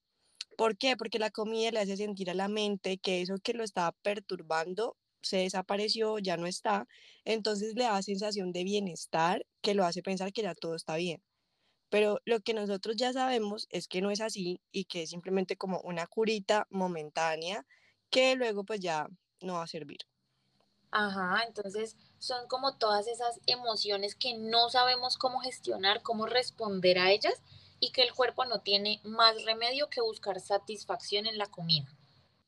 ¿Por 0.57 0.79
qué? 0.79 0.97
Porque 0.97 1.19
la 1.19 1.31
comida 1.31 1.71
le 1.73 1.81
hace 1.81 1.99
sentir 1.99 2.31
a 2.31 2.35
la 2.35 2.49
mente 2.49 2.97
que 2.97 3.21
eso 3.21 3.35
que 3.43 3.53
lo 3.53 3.65
estaba 3.65 3.93
perturbando 4.01 4.97
se 5.29 5.39
desapareció, 5.39 6.19
ya 6.19 6.37
no 6.37 6.47
está, 6.47 6.87
entonces 7.25 7.75
le 7.77 7.85
da 7.85 8.03
sensación 8.03 8.53
de 8.53 8.65
bienestar 8.65 9.47
que 9.63 9.75
lo 9.75 9.85
hace 9.85 10.03
pensar 10.03 10.33
que 10.33 10.43
ya 10.43 10.55
todo 10.55 10.75
está 10.77 10.97
bien. 10.97 11.23
Pero 11.91 12.21
lo 12.27 12.41
que 12.41 12.55
nosotros 12.55 12.97
ya 12.97 13.13
sabemos 13.13 13.67
es 13.71 13.89
que 13.89 14.01
no 14.03 14.11
es 14.11 14.21
así 14.23 14.61
y 14.73 14.85
que 14.87 15.03
es 15.05 15.11
simplemente 15.11 15.57
como 15.59 15.81
una 15.83 16.07
curita 16.07 16.67
momentánea 16.71 17.67
que 18.11 18.37
luego 18.37 18.65
pues 18.65 18.81
ya 18.81 19.09
no 19.43 19.55
va 19.55 19.65
a 19.65 19.67
servir. 19.69 19.99
Ajá, 20.91 21.45
entonces 21.47 21.97
son 22.19 22.47
como 22.47 22.77
todas 22.77 23.07
esas 23.09 23.41
emociones 23.47 24.15
que 24.15 24.35
no 24.37 24.69
sabemos 24.69 25.17
cómo 25.17 25.41
gestionar, 25.41 26.03
cómo 26.03 26.27
responder 26.27 26.99
a 26.99 27.11
ellas 27.11 27.43
y 27.81 27.91
que 27.93 28.03
el 28.03 28.13
cuerpo 28.13 28.45
no 28.45 28.61
tiene 28.61 29.01
más 29.03 29.45
remedio 29.47 29.89
que 29.89 30.03
buscar 30.03 30.41
satisfacción 30.41 31.25
en 31.27 31.39
la 31.39 31.47
comida. 31.47 31.98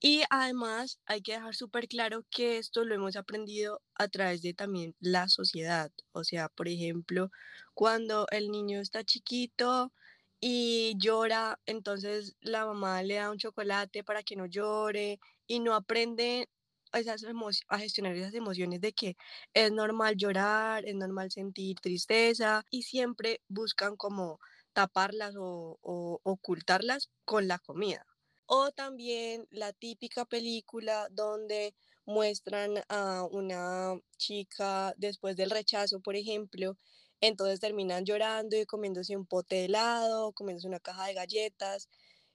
Y 0.02 0.22
además 0.30 0.98
hay 1.06 1.22
que 1.22 1.32
dejar 1.32 1.54
súper 1.54 1.86
claro 1.88 2.24
que 2.30 2.58
esto 2.58 2.84
lo 2.84 2.94
hemos 2.94 3.16
aprendido 3.16 3.82
a 3.94 4.08
través 4.08 4.42
de 4.42 4.54
también 4.54 4.94
la 5.00 5.28
sociedad. 5.28 5.90
O 6.12 6.24
sea, 6.24 6.48
por 6.48 6.68
ejemplo, 6.68 7.30
cuando 7.74 8.26
el 8.30 8.50
niño 8.50 8.80
está 8.80 9.04
chiquito 9.04 9.92
y 10.40 10.94
llora, 10.98 11.60
entonces 11.66 12.36
la 12.40 12.64
mamá 12.66 13.02
le 13.02 13.14
da 13.16 13.30
un 13.30 13.38
chocolate 13.38 14.02
para 14.04 14.22
que 14.22 14.36
no 14.36 14.46
llore 14.46 15.20
y 15.46 15.60
no 15.60 15.74
aprende 15.74 16.48
esas 16.92 17.24
a 17.68 17.78
gestionar 17.78 18.16
esas 18.16 18.34
emociones 18.34 18.80
de 18.80 18.92
que 18.92 19.16
es 19.54 19.70
normal 19.72 20.16
llorar, 20.16 20.84
es 20.86 20.94
normal 20.94 21.30
sentir 21.30 21.76
tristeza 21.80 22.64
y 22.70 22.82
siempre 22.82 23.42
buscan 23.48 23.96
como 23.96 24.38
taparlas 24.72 25.34
o, 25.38 25.78
o 25.82 26.20
ocultarlas 26.24 27.10
con 27.24 27.48
la 27.48 27.58
comida. 27.58 28.09
O 28.52 28.72
también 28.72 29.46
la 29.52 29.72
típica 29.72 30.24
película 30.24 31.06
donde 31.12 31.72
muestran 32.04 32.82
a 32.88 33.22
una 33.30 33.94
chica 34.18 34.92
después 34.96 35.36
del 35.36 35.50
rechazo, 35.50 36.00
por 36.00 36.16
ejemplo, 36.16 36.76
entonces 37.20 37.60
terminan 37.60 38.04
llorando 38.04 38.56
y 38.56 38.66
comiéndose 38.66 39.16
un 39.16 39.24
pote 39.24 39.54
de 39.54 39.64
helado, 39.66 40.32
comiéndose 40.32 40.66
una 40.66 40.80
caja 40.80 41.06
de 41.06 41.14
galletas 41.14 41.88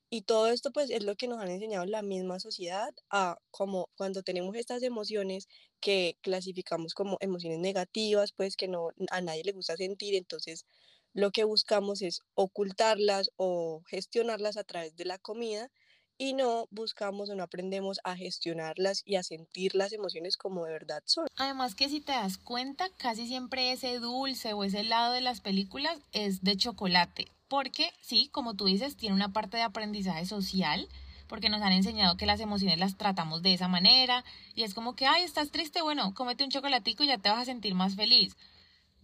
y 0.10 0.22
todo 0.22 0.48
esto 0.48 0.72
pues 0.72 0.90
es 0.90 1.04
lo 1.04 1.16
que 1.18 1.28
nos 1.28 1.40
han 1.42 1.50
enseñado 1.50 1.86
la 1.86 2.02
misma 2.02 2.40
sociedad 2.40 2.94
a 3.10 3.38
como 3.52 3.90
cuando 3.98 4.24
tenemos 4.24 4.56
estas 4.56 4.84
emociones 4.84 5.50
que 5.82 6.18
clasificamos 6.22 6.94
como 6.94 7.18
emociones 7.20 7.60
negativas, 7.60 8.32
pues 8.32 8.56
que 8.56 8.70
no 8.70 8.92
a 9.12 9.20
nadie 9.20 9.44
le 9.44 9.52
gusta 9.52 9.76
sentir, 9.76 10.16
entonces 10.16 10.66
lo 11.14 11.32
que 11.32 11.44
buscamos 11.44 12.02
es 12.02 12.22
ocultarlas 12.36 13.32
o 13.36 13.82
gestionarlas 13.90 14.56
a 14.56 14.64
través 14.64 14.96
de 14.96 15.04
la 15.06 15.18
comida 15.20 15.70
y 16.18 16.34
no 16.34 16.68
buscamos 16.72 17.30
o 17.30 17.36
no 17.36 17.44
aprendemos 17.44 18.00
a 18.04 18.16
gestionarlas 18.16 19.02
y 19.06 19.16
a 19.16 19.24
sentir 19.24 19.76
las 19.76 19.94
emociones 19.94 20.38
como 20.38 20.66
de 20.66 20.74
verdad 20.74 21.04
son. 21.06 21.28
Además 21.38 21.76
que 21.76 21.90
si 21.90 22.02
te 22.02 22.12
das 22.12 22.38
cuenta, 22.38 22.90
casi 22.98 23.28
siempre 23.28 23.72
ese 23.72 24.00
dulce 24.00 24.54
o 24.54 24.64
ese 24.64 24.82
helado 24.82 25.14
de 25.14 25.22
las 25.22 25.42
películas 25.42 26.00
es 26.12 26.44
de 26.44 26.58
chocolate 26.58 27.28
porque 27.48 27.94
sí, 28.02 28.30
como 28.32 28.56
tú 28.56 28.66
dices, 28.66 28.98
tiene 28.98 29.16
una 29.16 29.34
parte 29.34 29.58
de 29.58 29.64
aprendizaje 29.64 30.26
social, 30.26 30.88
porque 31.28 31.50
nos 31.50 31.62
han 31.62 31.74
enseñado 31.74 32.18
que 32.18 32.26
las 32.26 32.40
emociones 32.40 32.80
las 32.80 32.98
tratamos 32.98 33.42
de 33.42 33.54
esa 33.54 33.68
manera, 33.68 34.24
y 34.54 34.64
es 34.64 34.74
como 34.74 34.96
que, 34.96 35.08
ay, 35.08 35.24
estás 35.24 35.52
triste, 35.52 35.82
bueno, 35.82 36.14
cómete 36.14 36.44
un 36.44 36.50
chocolatico 36.50 37.04
y 37.04 37.08
ya 37.08 37.18
te 37.18 37.30
vas 37.30 37.40
a 37.40 37.46
sentir 37.46 37.76
más 37.76 37.96
feliz. 37.96 38.36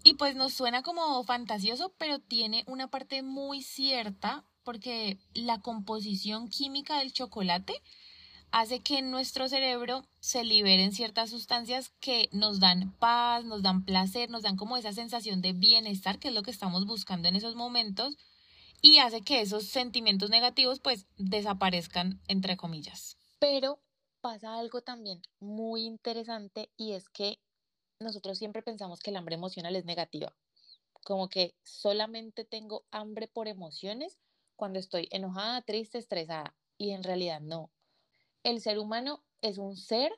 Y 0.04 0.16
pues 0.16 0.36
nos 0.36 0.54
suena 0.54 0.82
como 0.82 1.24
fantasioso, 1.24 1.94
pero 1.98 2.20
tiene 2.20 2.64
una 2.68 2.88
parte 2.88 3.22
muy 3.22 3.62
cierta, 3.62 4.44
porque 4.64 5.20
la 5.34 5.62
composición 5.62 6.48
química 6.48 7.00
del 7.00 7.14
chocolate 7.14 7.82
hace 8.52 8.82
que 8.82 9.00
en 9.00 9.12
nuestro 9.12 9.48
cerebro 9.48 10.04
se 10.20 10.44
liberen 10.44 10.92
ciertas 10.92 11.30
sustancias 11.30 11.94
que 12.00 12.30
nos 12.32 12.60
dan 12.60 12.92
paz, 13.00 13.46
nos 13.46 13.64
dan 13.64 13.86
placer, 13.86 14.30
nos 14.30 14.44
dan 14.44 14.58
como 14.58 14.78
esa 14.78 14.92
sensación 14.92 15.42
de 15.42 15.54
bienestar, 15.54 16.20
que 16.20 16.28
es 16.28 16.34
lo 16.34 16.44
que 16.44 16.52
estamos 16.52 16.86
buscando 16.86 17.28
en 17.28 17.36
esos 17.36 17.56
momentos, 17.56 18.18
y 18.82 18.98
hace 18.98 19.22
que 19.22 19.42
esos 19.42 19.66
sentimientos 19.66 20.30
negativos 20.30 20.80
pues 20.80 21.06
desaparezcan, 21.18 22.20
entre 22.28 22.58
comillas. 22.58 23.18
Pero 23.40 23.80
pasa 24.22 24.58
algo 24.58 24.82
también 24.82 25.22
muy 25.40 25.84
interesante 25.84 26.70
y 26.78 26.92
es 26.94 27.10
que 27.10 27.40
nosotros 28.00 28.38
siempre 28.38 28.62
pensamos 28.62 29.00
que 29.00 29.12
el 29.12 29.16
hambre 29.16 29.36
emocional 29.36 29.76
es 29.76 29.86
negativa, 29.86 30.36
como 31.04 31.30
que 31.30 31.56
solamente 31.64 32.44
tengo 32.44 32.86
hambre 32.92 33.28
por 33.28 33.48
emociones 33.48 34.20
cuando 34.62 34.78
estoy 34.78 35.08
enojada, 35.10 35.64
triste, 35.64 35.98
estresada, 35.98 36.56
y 36.78 36.92
en 36.92 37.02
realidad 37.02 37.42
no. 37.42 37.72
El 38.44 38.62
ser 38.62 38.78
humano 38.78 39.24
es 39.42 39.58
un 39.58 39.76
ser 39.76 40.12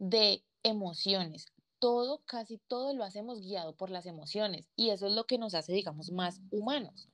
de 0.00 0.44
emociones. 0.64 1.46
Todo, 1.78 2.24
casi 2.24 2.58
todo 2.58 2.92
lo 2.92 3.04
hacemos 3.04 3.40
guiado 3.40 3.76
por 3.76 3.90
las 3.90 4.06
emociones 4.06 4.68
y 4.74 4.90
eso 4.90 5.06
es 5.06 5.12
lo 5.12 5.28
que 5.28 5.38
nos 5.38 5.54
hace, 5.54 5.72
digamos, 5.72 6.10
más 6.10 6.40
humanos. 6.50 7.08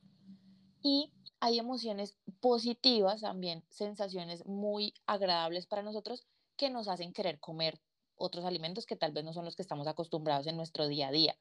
Y 0.83 1.13
hay 1.39 1.59
emociones 1.59 2.17
positivas 2.41 3.21
también, 3.21 3.63
sensaciones 3.69 4.47
muy 4.47 4.95
agradables 5.05 5.67
para 5.67 5.83
nosotros 5.83 6.27
que 6.57 6.71
nos 6.71 6.89
hacen 6.89 7.13
querer 7.13 7.41
comer 7.41 7.79
otros 8.17 8.47
alimentos 8.47 8.87
que 8.87 8.97
tal 8.97 9.13
vez 9.13 9.23
no 9.23 9.35
son 9.35 9.45
los 9.45 9.55
que 9.55 9.61
estamos 9.61 9.87
acostumbrados 9.87 10.47
en 10.47 10.57
nuestro 10.57 10.89
día 10.89 11.09
a 11.09 11.13
día. 11.13 11.39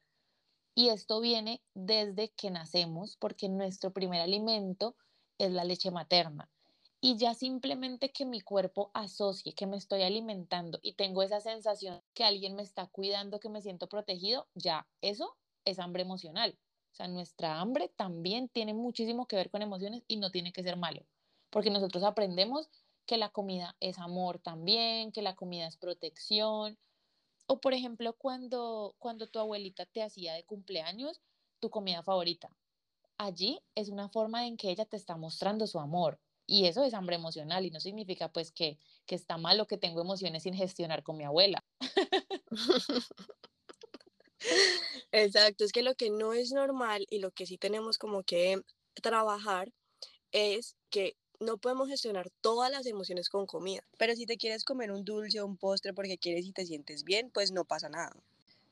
Y 0.74 0.90
esto 0.90 1.18
viene 1.18 1.62
desde 1.72 2.28
que 2.28 2.50
nacemos 2.50 3.16
porque 3.16 3.48
nuestro 3.48 3.90
primer 3.94 4.20
alimento 4.20 4.96
es 5.40 5.52
la 5.52 5.64
leche 5.64 5.90
materna. 5.90 6.50
Y 7.00 7.16
ya 7.16 7.32
simplemente 7.32 8.12
que 8.12 8.26
mi 8.26 8.42
cuerpo 8.42 8.90
asocie 8.92 9.54
que 9.54 9.66
me 9.66 9.78
estoy 9.78 10.02
alimentando 10.02 10.78
y 10.82 10.92
tengo 10.92 11.22
esa 11.22 11.40
sensación 11.40 12.02
que 12.12 12.24
alguien 12.24 12.56
me 12.56 12.62
está 12.62 12.86
cuidando, 12.88 13.40
que 13.40 13.48
me 13.48 13.62
siento 13.62 13.88
protegido, 13.88 14.46
ya 14.54 14.86
eso 15.00 15.36
es 15.64 15.78
hambre 15.78 16.02
emocional. 16.02 16.58
O 16.92 16.94
sea, 16.94 17.08
nuestra 17.08 17.58
hambre 17.58 17.88
también 17.88 18.48
tiene 18.50 18.74
muchísimo 18.74 19.26
que 19.26 19.36
ver 19.36 19.50
con 19.50 19.62
emociones 19.62 20.04
y 20.08 20.18
no 20.18 20.30
tiene 20.30 20.52
que 20.52 20.62
ser 20.62 20.76
malo, 20.76 21.06
porque 21.48 21.70
nosotros 21.70 22.04
aprendemos 22.04 22.68
que 23.06 23.16
la 23.16 23.30
comida 23.30 23.76
es 23.80 23.98
amor 23.98 24.38
también, 24.38 25.10
que 25.10 25.22
la 25.22 25.34
comida 25.34 25.66
es 25.66 25.78
protección. 25.78 26.78
O 27.46 27.60
por 27.60 27.72
ejemplo, 27.72 28.12
cuando, 28.12 28.94
cuando 28.98 29.26
tu 29.26 29.38
abuelita 29.38 29.86
te 29.86 30.02
hacía 30.02 30.34
de 30.34 30.44
cumpleaños 30.44 31.20
tu 31.60 31.70
comida 31.70 32.02
favorita. 32.02 32.50
Allí 33.22 33.60
es 33.74 33.90
una 33.90 34.08
forma 34.08 34.46
en 34.46 34.56
que 34.56 34.70
ella 34.70 34.86
te 34.86 34.96
está 34.96 35.14
mostrando 35.18 35.66
su 35.66 35.78
amor. 35.78 36.18
Y 36.46 36.64
eso 36.64 36.84
es 36.84 36.94
hambre 36.94 37.16
emocional 37.16 37.66
y 37.66 37.70
no 37.70 37.78
significa 37.78 38.32
pues 38.32 38.50
que, 38.50 38.78
que 39.04 39.14
está 39.14 39.36
malo 39.36 39.66
que 39.66 39.76
tengo 39.76 40.00
emociones 40.00 40.44
sin 40.44 40.54
gestionar 40.54 41.02
con 41.02 41.18
mi 41.18 41.24
abuela. 41.24 41.62
Exacto, 45.12 45.64
es 45.64 45.72
que 45.72 45.82
lo 45.82 45.94
que 45.96 46.08
no 46.08 46.32
es 46.32 46.52
normal 46.52 47.06
y 47.10 47.18
lo 47.18 47.30
que 47.30 47.44
sí 47.44 47.58
tenemos 47.58 47.98
como 47.98 48.22
que 48.22 48.62
trabajar 49.02 49.70
es 50.32 50.76
que 50.88 51.18
no 51.40 51.58
podemos 51.58 51.90
gestionar 51.90 52.30
todas 52.40 52.70
las 52.70 52.86
emociones 52.86 53.28
con 53.28 53.44
comida, 53.46 53.82
pero 53.98 54.14
si 54.16 54.24
te 54.24 54.38
quieres 54.38 54.64
comer 54.64 54.92
un 54.92 55.04
dulce 55.04 55.42
o 55.42 55.46
un 55.46 55.58
postre 55.58 55.92
porque 55.92 56.16
quieres 56.16 56.46
y 56.46 56.52
te 56.52 56.64
sientes 56.64 57.04
bien, 57.04 57.30
pues 57.30 57.52
no 57.52 57.66
pasa 57.66 57.90
nada. 57.90 58.16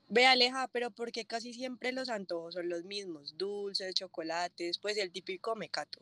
Ve 0.09 0.27
Aleja, 0.27 0.69
pero 0.69 0.91
porque 0.91 1.27
casi 1.27 1.53
siempre 1.53 1.93
los 1.93 2.09
antojos 2.09 2.55
son 2.55 2.69
los 2.69 2.85
mismos, 2.85 3.37
dulces, 3.37 3.95
chocolates, 3.95 4.79
pues 4.79 4.97
el 4.97 5.13
típico 5.13 5.55
mecato. 5.55 6.01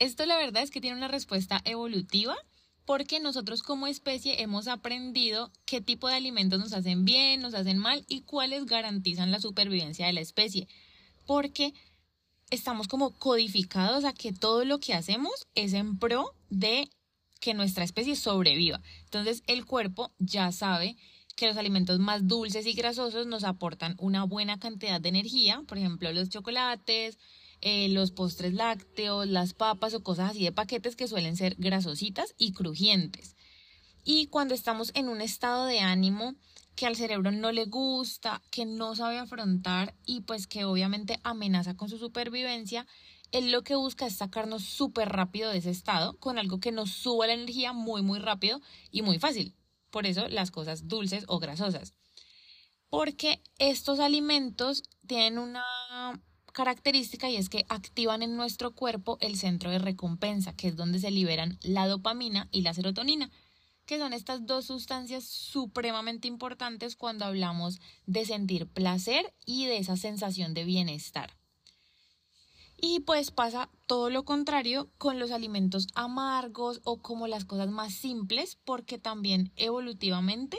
Esto 0.00 0.26
la 0.26 0.36
verdad 0.36 0.62
es 0.62 0.70
que 0.70 0.80
tiene 0.80 0.96
una 0.96 1.08
respuesta 1.08 1.60
evolutiva 1.64 2.36
porque 2.84 3.20
nosotros 3.20 3.62
como 3.62 3.86
especie 3.86 4.42
hemos 4.42 4.68
aprendido 4.68 5.50
qué 5.64 5.80
tipo 5.80 6.08
de 6.08 6.16
alimentos 6.16 6.58
nos 6.58 6.72
hacen 6.72 7.04
bien, 7.04 7.40
nos 7.40 7.54
hacen 7.54 7.78
mal 7.78 8.04
y 8.08 8.22
cuáles 8.22 8.66
garantizan 8.66 9.30
la 9.30 9.40
supervivencia 9.40 10.06
de 10.06 10.12
la 10.12 10.20
especie. 10.20 10.68
Porque 11.26 11.72
estamos 12.50 12.88
como 12.88 13.16
codificados 13.18 14.04
a 14.04 14.12
que 14.12 14.32
todo 14.32 14.64
lo 14.64 14.80
que 14.80 14.94
hacemos 14.94 15.46
es 15.54 15.72
en 15.72 15.98
pro 15.98 16.34
de 16.50 16.90
que 17.40 17.54
nuestra 17.54 17.84
especie 17.84 18.16
sobreviva. 18.16 18.82
Entonces 19.04 19.42
el 19.46 19.64
cuerpo 19.64 20.12
ya 20.18 20.52
sabe 20.52 20.96
que 21.34 21.46
los 21.46 21.56
alimentos 21.56 21.98
más 21.98 22.26
dulces 22.26 22.66
y 22.66 22.72
grasosos 22.72 23.26
nos 23.26 23.44
aportan 23.44 23.94
una 23.98 24.24
buena 24.24 24.58
cantidad 24.58 25.00
de 25.00 25.08
energía, 25.08 25.62
por 25.66 25.78
ejemplo 25.78 26.12
los 26.12 26.28
chocolates, 26.28 27.18
eh, 27.60 27.88
los 27.88 28.10
postres 28.10 28.52
lácteos, 28.52 29.26
las 29.26 29.54
papas 29.54 29.94
o 29.94 30.02
cosas 30.02 30.30
así 30.30 30.44
de 30.44 30.52
paquetes 30.52 30.96
que 30.96 31.08
suelen 31.08 31.36
ser 31.36 31.56
grasositas 31.58 32.34
y 32.36 32.52
crujientes. 32.52 33.36
Y 34.04 34.26
cuando 34.26 34.54
estamos 34.54 34.90
en 34.94 35.08
un 35.08 35.20
estado 35.22 35.64
de 35.64 35.80
ánimo 35.80 36.34
que 36.76 36.86
al 36.86 36.96
cerebro 36.96 37.30
no 37.30 37.52
le 37.52 37.64
gusta, 37.64 38.42
que 38.50 38.66
no 38.66 38.94
sabe 38.96 39.18
afrontar 39.18 39.94
y 40.04 40.22
pues 40.22 40.46
que 40.46 40.64
obviamente 40.64 41.20
amenaza 41.22 41.74
con 41.74 41.88
su 41.88 41.98
supervivencia, 41.98 42.86
él 43.32 43.50
lo 43.50 43.62
que 43.62 43.76
busca 43.76 44.06
es 44.06 44.16
sacarnos 44.16 44.62
súper 44.62 45.08
rápido 45.08 45.50
de 45.50 45.58
ese 45.58 45.70
estado 45.70 46.18
con 46.18 46.38
algo 46.38 46.60
que 46.60 46.72
nos 46.72 46.90
suba 46.90 47.26
la 47.26 47.32
energía 47.32 47.72
muy 47.72 48.02
muy 48.02 48.18
rápido 48.18 48.60
y 48.90 49.02
muy 49.02 49.18
fácil. 49.18 49.54
Por 49.94 50.06
eso 50.06 50.26
las 50.26 50.50
cosas 50.50 50.88
dulces 50.88 51.24
o 51.28 51.38
grasosas. 51.38 51.92
Porque 52.90 53.40
estos 53.60 54.00
alimentos 54.00 54.82
tienen 55.06 55.38
una 55.38 55.62
característica 56.52 57.30
y 57.30 57.36
es 57.36 57.48
que 57.48 57.64
activan 57.68 58.24
en 58.24 58.36
nuestro 58.36 58.74
cuerpo 58.74 59.18
el 59.20 59.36
centro 59.36 59.70
de 59.70 59.78
recompensa, 59.78 60.52
que 60.56 60.66
es 60.66 60.74
donde 60.74 60.98
se 60.98 61.12
liberan 61.12 61.60
la 61.62 61.86
dopamina 61.86 62.48
y 62.50 62.62
la 62.62 62.74
serotonina, 62.74 63.30
que 63.86 63.98
son 63.98 64.12
estas 64.12 64.44
dos 64.46 64.64
sustancias 64.64 65.22
supremamente 65.28 66.26
importantes 66.26 66.96
cuando 66.96 67.24
hablamos 67.24 67.78
de 68.06 68.24
sentir 68.24 68.66
placer 68.66 69.32
y 69.46 69.66
de 69.66 69.76
esa 69.76 69.96
sensación 69.96 70.54
de 70.54 70.64
bienestar. 70.64 71.36
Y 72.86 73.00
pues 73.00 73.30
pasa 73.30 73.70
todo 73.86 74.10
lo 74.10 74.26
contrario 74.26 74.90
con 74.98 75.18
los 75.18 75.30
alimentos 75.30 75.86
amargos 75.94 76.82
o 76.84 77.00
como 77.00 77.26
las 77.26 77.46
cosas 77.46 77.70
más 77.70 77.94
simples, 77.94 78.58
porque 78.62 78.98
también 78.98 79.50
evolutivamente 79.56 80.58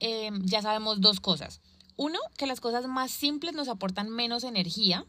em, 0.00 0.42
ya 0.46 0.62
sabemos 0.62 1.02
dos 1.02 1.20
cosas. 1.20 1.60
Uno, 1.98 2.18
que 2.38 2.46
las 2.46 2.60
cosas 2.60 2.86
más 2.86 3.10
simples 3.10 3.52
nos 3.52 3.68
aportan 3.68 4.08
menos 4.08 4.44
energía 4.44 5.04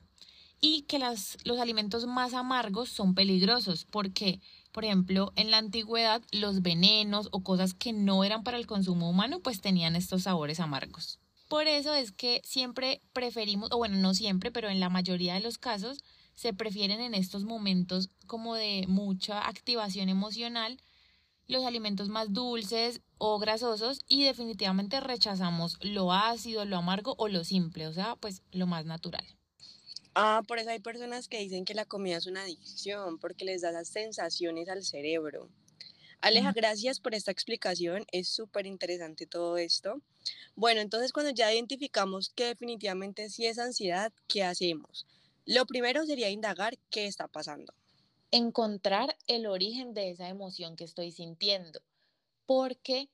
y 0.60 0.82
que 0.82 1.00
las, 1.00 1.38
los 1.46 1.60
alimentos 1.60 2.08
más 2.08 2.34
amargos 2.34 2.90
son 2.90 3.16
peligrosos 3.16 3.86
porque, 3.90 4.42
por 4.74 4.84
ejemplo, 4.84 5.32
en 5.38 5.50
la 5.50 5.60
antigüedad 5.60 6.22
los 6.34 6.62
venenos 6.62 7.30
o 7.32 7.42
cosas 7.42 7.74
que 7.74 7.94
no 7.94 8.26
eran 8.26 8.44
para 8.44 8.58
el 8.58 8.68
consumo 8.68 9.10
humano 9.10 9.40
pues 9.40 9.62
tenían 9.62 9.96
estos 9.96 10.24
sabores 10.24 10.60
amargos. 10.60 11.20
Por 11.48 11.68
eso 11.68 11.94
es 11.94 12.12
que 12.12 12.42
siempre 12.44 13.00
preferimos, 13.14 13.72
o 13.72 13.78
bueno, 13.78 13.96
no 13.96 14.14
siempre, 14.14 14.52
pero 14.52 14.68
en 14.68 14.82
la 14.82 14.90
mayoría 14.90 15.36
de 15.36 15.40
los 15.40 15.58
casos, 15.58 16.04
se 16.36 16.54
prefieren 16.54 17.02
en 17.02 17.14
estos 17.14 17.44
momentos 17.44 18.10
como 18.28 18.56
de 18.56 18.86
mucha 18.88 19.48
activación 19.48 20.10
emocional 20.10 20.80
los 21.48 21.66
alimentos 21.66 22.10
más 22.10 22.34
dulces 22.34 23.02
o 23.18 23.40
grasosos 23.40 24.00
y 24.08 24.24
definitivamente 24.24 25.00
rechazamos 25.00 25.78
lo 25.82 26.12
ácido, 26.12 26.66
lo 26.66 26.78
amargo 26.78 27.16
o 27.18 27.28
lo 27.28 27.44
simple, 27.44 27.88
o 27.88 27.94
sea, 27.94 28.16
pues 28.16 28.42
lo 28.52 28.68
más 28.68 28.86
natural. 28.86 29.26
Ah, 30.16 30.44
por 30.48 30.60
eso 30.60 30.70
hay 30.70 30.80
personas 30.80 31.28
que 31.28 31.40
dicen 31.40 31.66
que 31.66 31.74
la 31.74 31.86
comida 31.86 32.18
es 32.18 32.28
una 32.28 32.44
adicción 32.44 33.18
porque 33.18 33.46
les 33.46 33.62
da 33.62 33.72
las 33.72 33.88
sensaciones 33.90 34.70
al 34.70 34.84
cerebro. 34.84 35.50
Aleja, 36.22 36.54
gracias 36.54 37.02
por 37.02 37.16
esta 37.16 37.32
explicación, 37.32 38.06
es 38.12 38.30
súper 38.30 38.66
interesante 38.66 39.26
todo 39.26 39.58
esto. 39.58 40.02
Bueno, 40.56 40.80
entonces 40.80 41.12
cuando 41.12 41.32
ya 41.32 41.52
identificamos 41.52 42.30
que 42.30 42.46
definitivamente 42.46 43.30
sí 43.30 43.46
es 43.46 43.60
ansiedad, 43.60 44.14
¿qué 44.28 44.44
hacemos? 44.44 45.06
Lo 45.46 45.66
primero 45.66 46.06
sería 46.06 46.30
indagar 46.30 46.78
qué 46.90 47.06
está 47.06 47.28
pasando. 47.28 47.74
Encontrar 48.32 49.18
el 49.28 49.46
origen 49.46 49.94
de 49.94 50.10
esa 50.10 50.30
emoción 50.30 50.76
que 50.76 50.86
estoy 50.86 51.12
sintiendo. 51.12 51.82
Porque, 52.46 53.10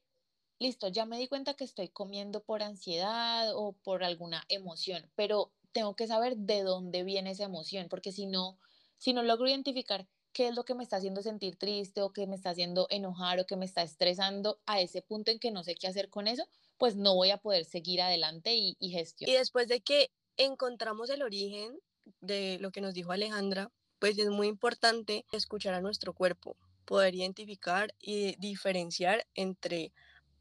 listo, 0.60 0.88
ya 0.90 1.06
me 1.06 1.18
di 1.18 1.28
cuenta 1.28 1.56
que 1.56 1.64
estoy 1.64 1.90
comiendo 1.90 2.44
por 2.44 2.62
ansiedad 2.62 3.52
o 3.56 3.74
por 3.74 4.04
alguna 4.04 4.44
emoción, 4.48 5.10
pero 5.16 5.52
tengo 5.72 5.96
que 5.96 6.08
saber 6.08 6.38
de 6.38 6.62
dónde 6.64 7.04
viene 7.04 7.32
esa 7.32 7.46
emoción, 7.46 7.88
porque 7.90 8.12
si 8.12 8.26
no, 8.26 8.60
si 8.98 9.14
no 9.14 9.24
logro 9.24 9.48
identificar 9.48 10.08
qué 10.32 10.48
es 10.48 10.56
lo 10.56 10.66
que 10.66 10.76
me 10.76 10.84
está 10.84 10.98
haciendo 10.98 11.22
sentir 11.22 11.58
triste 11.58 12.02
o 12.02 12.14
que 12.14 12.28
me 12.28 12.36
está 12.36 12.52
haciendo 12.52 12.88
enojar 12.90 13.40
o 13.40 13.46
que 13.46 13.56
me 13.56 13.66
está 13.66 13.82
estresando 13.82 14.60
a 14.66 14.80
ese 14.80 15.02
punto 15.02 15.32
en 15.32 15.40
que 15.40 15.52
no 15.52 15.64
sé 15.64 15.76
qué 15.76 15.88
hacer 15.88 16.10
con 16.10 16.28
eso, 16.28 16.48
pues 16.78 16.96
no 16.96 17.16
voy 17.16 17.32
a 17.32 17.38
poder 17.38 17.66
seguir 17.66 18.02
adelante 18.02 18.56
y, 18.56 18.78
y 18.80 18.92
gestionar. 18.92 19.34
Y 19.34 19.38
después 19.38 19.68
de 19.68 19.82
que 19.82 20.12
encontramos 20.38 21.10
el 21.10 21.24
origen, 21.24 21.80
de 22.22 22.58
lo 22.60 22.72
que 22.72 22.82
nos 22.82 22.94
dijo 22.94 23.12
Alejandra, 23.12 23.72
pues 24.00 24.18
es 24.18 24.30
muy 24.30 24.48
importante 24.48 25.26
escuchar 25.32 25.74
a 25.74 25.82
nuestro 25.82 26.14
cuerpo, 26.14 26.58
poder 26.86 27.16
identificar 27.16 27.94
y 28.00 28.36
diferenciar 28.38 29.26
entre 29.36 29.92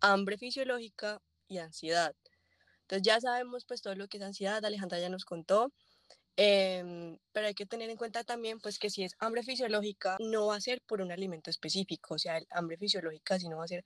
hambre 0.00 0.38
fisiológica 0.38 1.20
y 1.48 1.58
ansiedad. 1.58 2.14
Entonces 2.82 3.02
ya 3.02 3.20
sabemos 3.20 3.64
pues 3.66 3.82
todo 3.82 3.94
lo 3.94 4.08
que 4.08 4.18
es 4.18 4.22
ansiedad, 4.22 4.64
Alejandra 4.64 4.98
ya 5.00 5.08
nos 5.08 5.24
contó, 5.24 5.72
em, 6.36 7.18
pero 7.32 7.48
hay 7.48 7.54
que 7.54 7.66
tener 7.66 7.90
en 7.90 7.96
cuenta 7.96 8.24
también 8.24 8.60
pues 8.60 8.78
que 8.78 8.90
si 8.90 9.04
es 9.04 9.14
hambre 9.18 9.42
fisiológica 9.42 10.16
no 10.20 10.46
va 10.48 10.56
a 10.56 10.60
ser 10.60 10.80
por 10.82 11.00
un 11.02 11.12
alimento 11.12 11.50
específico, 11.50 12.14
o 12.14 12.18
sea, 12.18 12.38
el 12.38 12.46
hambre 12.50 12.78
fisiológica 12.78 13.38
si 13.38 13.48
no 13.48 13.58
va 13.58 13.64
a 13.64 13.68
ser 13.68 13.84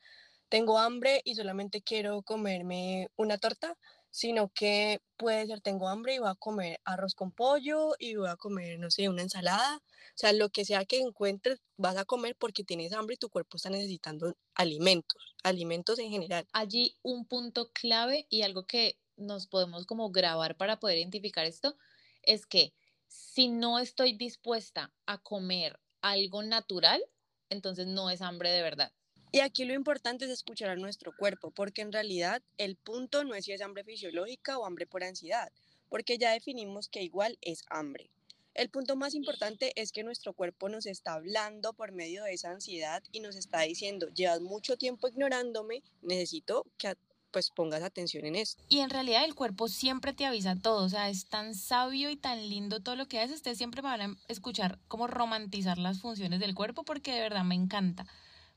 tengo 0.53 0.79
hambre 0.79 1.23
y 1.25 1.35
solamente 1.35 1.81
quiero 1.81 2.21
comerme 2.23 3.09
una 3.17 3.39
torta, 3.39 3.79
sino 4.13 4.51
que 4.51 5.01
puede 5.17 5.47
ser 5.47 5.61
tengo 5.63 5.89
hambre 5.89 6.15
y 6.15 6.19
voy 6.19 6.29
a 6.29 6.35
comer 6.35 6.79
arroz 6.85 7.15
con 7.15 7.33
pollo 7.33 7.95
y 7.99 8.15
voy 8.15 8.29
a 8.29 8.37
comer, 8.37 8.79
no 8.79 8.91
sé, 8.91 9.09
una 9.09 9.23
ensalada. 9.23 9.79
O 9.79 10.17
sea, 10.17 10.33
lo 10.35 10.51
que 10.51 10.65
sea 10.65 10.85
que 10.85 11.01
encuentres, 11.01 11.61
vas 11.79 11.97
a 11.97 12.05
comer 12.05 12.37
porque 12.37 12.63
tienes 12.63 12.93
hambre 12.93 13.15
y 13.15 13.17
tu 13.19 13.31
cuerpo 13.31 13.57
está 13.57 13.71
necesitando 13.71 14.35
alimentos, 14.55 15.35
alimentos 15.43 15.99
en 15.99 16.11
general. 16.11 16.47
Allí 16.53 16.95
un 17.03 17.27
punto 17.27 17.71
clave 17.73 18.27
y 18.29 18.43
algo 18.43 18.67
que 18.67 18.99
nos 19.17 19.47
podemos 19.47 19.87
como 19.87 20.11
grabar 20.11 20.57
para 20.57 20.79
poder 20.79 20.99
identificar 20.99 21.47
esto 21.47 21.77
es 22.23 22.45
que 22.47 22.75
si 23.09 23.49
no 23.49 23.79
estoy 23.79 24.13
dispuesta 24.13 24.93
a 25.07 25.19
comer 25.19 25.81
algo 26.03 26.43
natural, 26.43 27.03
entonces 27.49 27.87
no 27.87 28.11
es 28.11 28.21
hambre 28.21 28.51
de 28.51 28.63
verdad. 28.63 28.93
Y 29.35 29.41
aquí 29.41 29.65
lo 29.65 29.73
importante 29.73 30.27
es 30.27 30.31
escuchar 30.31 30.69
a 30.69 30.77
nuestro 30.77 31.17
cuerpo, 31.17 31.51
porque 31.51 31.81
en 31.81 31.91
realidad 31.91 32.43
el 32.59 32.77
punto 32.77 33.25
no 33.25 33.35
es 33.35 33.47
si 33.47 33.53
es 33.53 33.63
hambre 33.63 33.83
fisiológica 33.83 34.59
o 34.59 34.67
hambre 34.67 34.87
por 34.87 35.03
ansiedad, 35.03 35.51
porque 35.89 36.19
ya 36.19 36.33
definimos 36.33 36.89
que 36.89 37.03
igual 37.03 37.39
es 37.41 37.65
hambre. 37.71 38.11
El 38.53 38.69
punto 38.69 38.95
más 38.95 39.15
importante 39.15 39.73
es 39.77 39.91
que 39.91 40.03
nuestro 40.03 40.35
cuerpo 40.35 40.69
nos 40.69 40.85
está 40.85 41.15
hablando 41.15 41.73
por 41.73 41.93
medio 41.93 42.25
de 42.25 42.35
esa 42.35 42.51
ansiedad 42.51 43.03
y 43.11 43.21
nos 43.21 43.35
está 43.35 43.63
diciendo, 43.63 44.09
llevas 44.15 44.43
mucho 44.43 44.77
tiempo 44.77 45.09
ignorándome, 45.09 45.83
necesito 46.03 46.67
que 46.77 46.95
pues 47.31 47.49
pongas 47.49 47.83
atención 47.83 48.27
en 48.27 48.37
esto. 48.37 48.63
Y 48.69 48.81
en 48.81 48.91
realidad 48.91 49.25
el 49.25 49.35
cuerpo 49.35 49.69
siempre 49.69 50.13
te 50.13 50.27
avisa 50.27 50.57
todo, 50.57 50.85
o 50.85 50.89
sea, 50.91 51.09
es 51.09 51.25
tan 51.25 51.55
sabio 51.55 52.11
y 52.11 52.17
tan 52.17 52.51
lindo 52.51 52.81
todo 52.81 52.97
lo 52.97 53.09
que 53.09 53.19
hace, 53.21 53.33
ustedes 53.33 53.57
siempre 53.57 53.81
van 53.81 54.03
a 54.03 54.17
escuchar 54.29 54.79
cómo 54.89 55.07
romantizar 55.07 55.79
las 55.79 56.01
funciones 56.01 56.39
del 56.39 56.55
cuerpo 56.55 56.85
porque 56.85 57.15
de 57.15 57.23
verdad 57.23 57.45
me 57.45 57.55
encanta. 57.55 58.07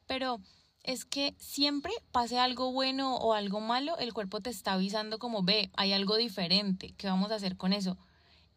Pero 0.07 0.41
es 0.85 1.03
que 1.03 1.35
siempre 1.39 1.91
pase 2.11 2.39
algo 2.39 2.71
bueno 2.71 3.17
o 3.17 3.33
algo 3.33 3.59
malo, 3.59 3.97
el 3.97 4.13
cuerpo 4.13 4.39
te 4.39 4.51
está 4.51 4.73
avisando 4.73 5.17
como 5.17 5.43
ve, 5.43 5.71
hay 5.75 5.93
algo 5.93 6.15
diferente, 6.15 6.93
¿qué 6.95 7.07
vamos 7.07 7.31
a 7.31 7.35
hacer 7.35 7.57
con 7.57 7.73
eso? 7.73 7.97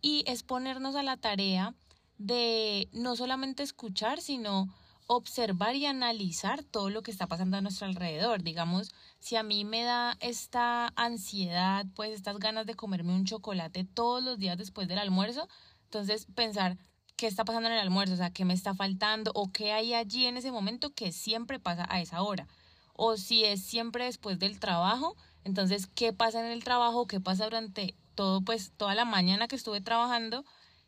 Y 0.02 0.24
es 0.26 0.42
ponernos 0.42 0.94
a 0.94 1.02
la 1.02 1.16
tarea 1.16 1.74
de 2.18 2.88
no 2.92 3.16
solamente 3.16 3.62
escuchar, 3.62 4.20
sino 4.20 4.68
observar 5.06 5.74
y 5.74 5.86
analizar 5.86 6.62
todo 6.62 6.90
lo 6.90 7.02
que 7.02 7.10
está 7.10 7.26
pasando 7.26 7.56
a 7.56 7.62
nuestro 7.62 7.86
alrededor. 7.86 8.42
Digamos, 8.42 8.92
si 9.20 9.36
a 9.36 9.42
mí 9.42 9.64
me 9.64 9.82
da 9.82 10.18
esta 10.20 10.92
ansiedad, 10.96 11.86
pues 11.94 12.12
estas 12.12 12.38
ganas 12.38 12.66
de 12.66 12.74
comerme 12.74 13.14
un 13.14 13.24
chocolate 13.24 13.84
todos 13.84 14.22
los 14.22 14.38
días 14.38 14.58
después 14.58 14.86
del 14.86 14.98
almuerzo, 14.98 15.48
entonces 15.84 16.26
pensar, 16.34 16.76
qué 17.18 17.26
está 17.26 17.44
pasando 17.44 17.68
en 17.68 17.74
el 17.74 17.80
almuerzo, 17.80 18.14
o 18.14 18.16
sea, 18.16 18.30
qué 18.30 18.46
me 18.46 18.54
está 18.54 18.74
faltando 18.74 19.32
o 19.34 19.52
qué 19.52 19.72
hay 19.72 19.92
allí 19.92 20.26
en 20.26 20.38
ese 20.38 20.52
momento 20.52 20.94
que 20.94 21.12
siempre 21.12 21.58
pasa 21.58 21.86
a 21.90 22.00
esa 22.00 22.22
hora. 22.22 22.46
O 22.94 23.16
si 23.18 23.44
es 23.44 23.62
siempre 23.62 24.04
después 24.04 24.38
del 24.38 24.58
trabajo, 24.60 25.16
entonces, 25.44 25.88
¿qué 25.88 26.12
pasa 26.12 26.40
en 26.40 26.50
el 26.52 26.64
trabajo? 26.64 27.06
¿Qué 27.06 27.20
pasa 27.20 27.44
durante 27.44 27.96
todo, 28.14 28.40
pues, 28.40 28.72
toda 28.76 28.94
la 28.94 29.04
mañana 29.04 29.48
que 29.48 29.56
estuve 29.56 29.82
trabajando? 29.82 30.44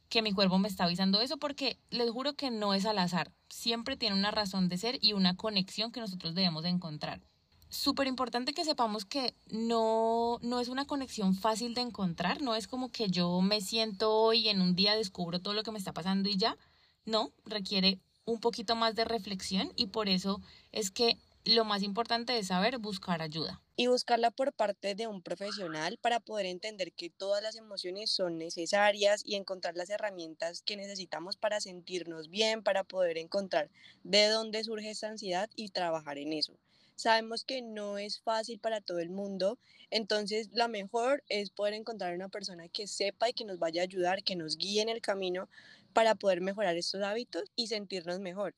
que 0.09 0.23
mi 0.23 0.33
cuerpo 0.33 0.59
me 0.59 0.66
está 0.66 0.85
avisando 0.85 1.21
eso 1.21 1.37
porque 1.37 1.79
les 1.90 2.11
juro 2.11 2.35
que 2.35 2.51
no 2.51 2.75
es 2.75 2.85
al 2.85 2.99
azar, 2.99 3.31
siempre 3.49 3.97
tiene 3.97 4.16
una 4.16 4.33
razón 4.33 4.69
de 4.69 4.77
ser 4.77 4.99
y 5.01 5.12
una 5.12 5.37
conexión 5.37 5.93
que 5.93 6.01
nosotros 6.01 6.35
debemos 6.35 6.64
de 6.64 6.71
encontrar 6.71 7.21
súper 7.70 8.06
importante 8.09 8.52
que 8.52 8.64
sepamos 8.64 9.04
que 9.04 9.35
no, 9.48 10.38
no 10.42 10.61
es 10.61 10.68
una 10.68 10.87
conexión 10.87 11.35
fácil 11.35 11.74
de 11.74 11.80
encontrar, 11.80 12.42
no 12.42 12.54
es 12.54 12.66
como 12.66 12.90
que 12.90 13.09
yo 13.09 13.40
me 13.40 13.61
siento 13.61 14.12
hoy 14.12 14.48
en 14.48 14.61
un 14.61 14.74
día 14.74 14.96
descubro 14.96 15.40
todo 15.40 15.54
lo 15.54 15.62
que 15.62 15.70
me 15.70 15.78
está 15.78 15.92
pasando 15.92 16.28
y 16.28 16.37
ya, 16.37 16.56
no, 17.04 17.33
requiere 17.46 18.00
un 18.24 18.40
poquito 18.40 18.76
más 18.76 18.94
de 18.94 19.04
reflexión 19.04 19.72
y 19.76 19.87
por 19.87 20.09
eso 20.09 20.40
es 20.72 20.90
que 20.90 21.18
lo 21.44 21.64
más 21.64 21.83
importante 21.83 22.37
es 22.38 22.48
saber 22.48 22.78
buscar 22.78 23.22
ayuda. 23.22 23.62
Y 23.76 23.87
buscarla 23.87 24.30
por 24.30 24.52
parte 24.52 24.94
de 24.94 25.06
un 25.06 25.22
profesional 25.22 25.96
para 25.96 26.20
poder 26.20 26.44
entender 26.44 26.92
que 26.92 27.09
todas 27.09 27.42
las 27.42 27.56
emociones 27.56 28.11
son 28.11 28.37
necesarias 28.37 29.22
y 29.24 29.37
encontrar 29.37 29.74
las 29.74 29.88
herramientas 29.88 30.61
que 30.61 30.76
necesitamos 30.76 31.38
para 31.38 31.61
sentirnos 31.61 32.28
bien, 32.28 32.62
para 32.62 32.85
poder 32.85 33.16
encontrar 33.16 33.70
de 34.04 34.28
dónde 34.28 34.62
surge 34.64 34.90
esta 34.90 35.09
ansiedad 35.09 35.48
y 35.56 35.70
trabajar 35.70 36.18
en 36.18 36.35
eso. 36.35 36.59
Sabemos 37.00 37.44
que 37.46 37.62
no 37.62 37.96
es 37.96 38.20
fácil 38.20 38.58
para 38.58 38.82
todo 38.82 38.98
el 38.98 39.08
mundo, 39.08 39.58
entonces 39.88 40.50
la 40.52 40.68
mejor 40.68 41.24
es 41.30 41.48
poder 41.48 41.72
encontrar 41.72 42.14
una 42.14 42.28
persona 42.28 42.68
que 42.68 42.86
sepa 42.86 43.30
y 43.30 43.32
que 43.32 43.46
nos 43.46 43.58
vaya 43.58 43.80
a 43.80 43.84
ayudar, 43.84 44.22
que 44.22 44.36
nos 44.36 44.58
guíe 44.58 44.82
en 44.82 44.90
el 44.90 45.00
camino 45.00 45.48
para 45.94 46.14
poder 46.14 46.42
mejorar 46.42 46.76
estos 46.76 47.00
hábitos 47.00 47.44
y 47.56 47.68
sentirnos 47.68 48.20
mejor. 48.20 48.54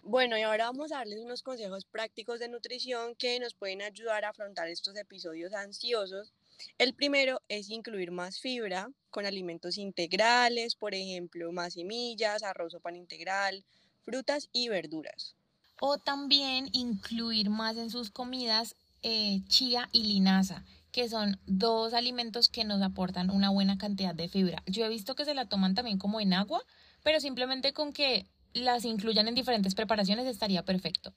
Bueno, 0.00 0.38
y 0.38 0.42
ahora 0.44 0.64
vamos 0.64 0.92
a 0.92 0.96
darles 0.96 1.18
unos 1.18 1.42
consejos 1.42 1.84
prácticos 1.84 2.40
de 2.40 2.48
nutrición 2.48 3.14
que 3.16 3.38
nos 3.38 3.52
pueden 3.52 3.82
ayudar 3.82 4.24
a 4.24 4.30
afrontar 4.30 4.68
estos 4.68 4.96
episodios 4.96 5.52
ansiosos. 5.52 6.32
El 6.78 6.94
primero 6.94 7.42
es 7.48 7.68
incluir 7.68 8.12
más 8.12 8.40
fibra 8.40 8.88
con 9.10 9.26
alimentos 9.26 9.76
integrales, 9.76 10.74
por 10.74 10.94
ejemplo, 10.94 11.52
más 11.52 11.74
semillas, 11.74 12.42
arroz 12.42 12.72
o 12.72 12.80
pan 12.80 12.96
integral, 12.96 13.62
frutas 14.00 14.48
y 14.52 14.70
verduras. 14.70 15.35
O 15.80 15.98
también 15.98 16.68
incluir 16.72 17.50
más 17.50 17.76
en 17.76 17.90
sus 17.90 18.10
comidas 18.10 18.76
eh, 19.02 19.42
chía 19.48 19.88
y 19.92 20.04
linaza, 20.04 20.64
que 20.90 21.08
son 21.08 21.38
dos 21.46 21.92
alimentos 21.94 22.48
que 22.48 22.64
nos 22.64 22.82
aportan 22.82 23.30
una 23.30 23.50
buena 23.50 23.78
cantidad 23.78 24.14
de 24.14 24.28
fibra. 24.28 24.62
Yo 24.66 24.84
he 24.84 24.88
visto 24.88 25.14
que 25.14 25.24
se 25.24 25.34
la 25.34 25.46
toman 25.46 25.74
también 25.74 25.98
como 25.98 26.20
en 26.20 26.32
agua, 26.32 26.62
pero 27.02 27.20
simplemente 27.20 27.72
con 27.72 27.92
que 27.92 28.26
las 28.54 28.84
incluyan 28.84 29.28
en 29.28 29.34
diferentes 29.34 29.74
preparaciones 29.74 30.26
estaría 30.26 30.64
perfecto. 30.64 31.12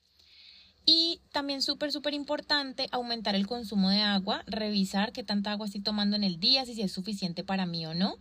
Y 0.86 1.22
también 1.32 1.62
súper, 1.62 1.92
súper 1.92 2.14
importante 2.14 2.88
aumentar 2.92 3.36
el 3.36 3.48
consumo 3.48 3.90
de 3.90 4.02
agua, 4.02 4.44
revisar 4.48 5.12
qué 5.12 5.24
tanta 5.24 5.52
agua 5.52 5.68
estoy 5.68 5.82
tomando 5.82 6.16
en 6.16 6.24
el 6.24 6.40
día, 6.40 6.66
si 6.66 6.82
es 6.82 6.92
suficiente 6.92 7.44
para 7.44 7.66
mí 7.66 7.86
o 7.86 7.94
no. 7.94 8.18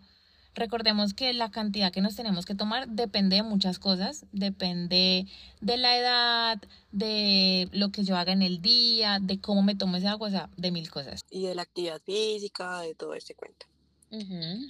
Recordemos 0.59 1.15
que 1.15 1.33
la 1.35 1.53
cantidad 1.53 1.93
que 1.93 2.01
nos 2.01 2.17
tenemos 2.17 2.45
que 2.45 2.57
tomar 2.57 2.89
depende 2.89 3.37
de 3.37 3.45
muchas 3.45 3.79
cosas, 3.79 4.27
depende 4.33 5.27
de 5.61 5.77
la 5.77 5.97
edad, 5.97 6.59
de 6.91 7.69
lo 7.71 7.93
que 7.93 8.03
yo 8.03 8.17
haga 8.17 8.33
en 8.33 8.43
el 8.43 8.61
día, 8.61 9.19
de 9.23 9.41
cómo 9.41 9.63
me 9.63 9.77
tomo 9.77 9.99
ese 9.99 10.09
agua, 10.09 10.27
o 10.27 10.31
sea, 10.33 10.51
de 10.57 10.73
mil 10.73 10.91
cosas. 10.91 11.25
Y 11.31 11.47
de 11.47 11.55
la 11.55 11.63
actividad 11.63 12.03
física, 12.03 12.81
de 12.81 12.97
todo 12.97 13.15
este 13.15 13.37
cuento. 13.37 13.67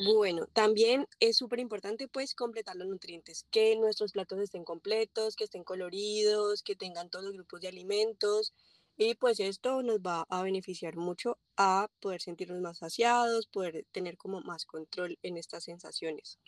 Bueno, 0.04 0.46
también 0.52 1.06
es 1.20 1.38
súper 1.38 1.60
importante 1.60 2.06
pues 2.06 2.34
completar 2.34 2.76
los 2.76 2.88
nutrientes, 2.88 3.46
que 3.50 3.74
nuestros 3.76 4.12
platos 4.12 4.40
estén 4.40 4.64
completos, 4.64 5.36
que 5.36 5.44
estén 5.44 5.64
coloridos, 5.64 6.62
que 6.62 6.76
tengan 6.76 7.08
todos 7.08 7.24
los 7.24 7.34
grupos 7.34 7.62
de 7.62 7.68
alimentos 7.68 8.52
y 8.98 9.14
pues 9.14 9.38
esto 9.38 9.82
nos 9.82 10.00
va 10.00 10.26
a 10.28 10.42
beneficiar 10.42 10.96
mucho 10.96 11.38
a 11.56 11.88
poder 12.00 12.20
sentirnos 12.20 12.60
más 12.60 12.78
saciados, 12.78 13.46
poder 13.46 13.86
tener 13.92 14.16
como 14.16 14.40
más 14.40 14.66
control 14.66 15.16
en 15.22 15.36
estas 15.36 15.64
sensaciones. 15.64 16.38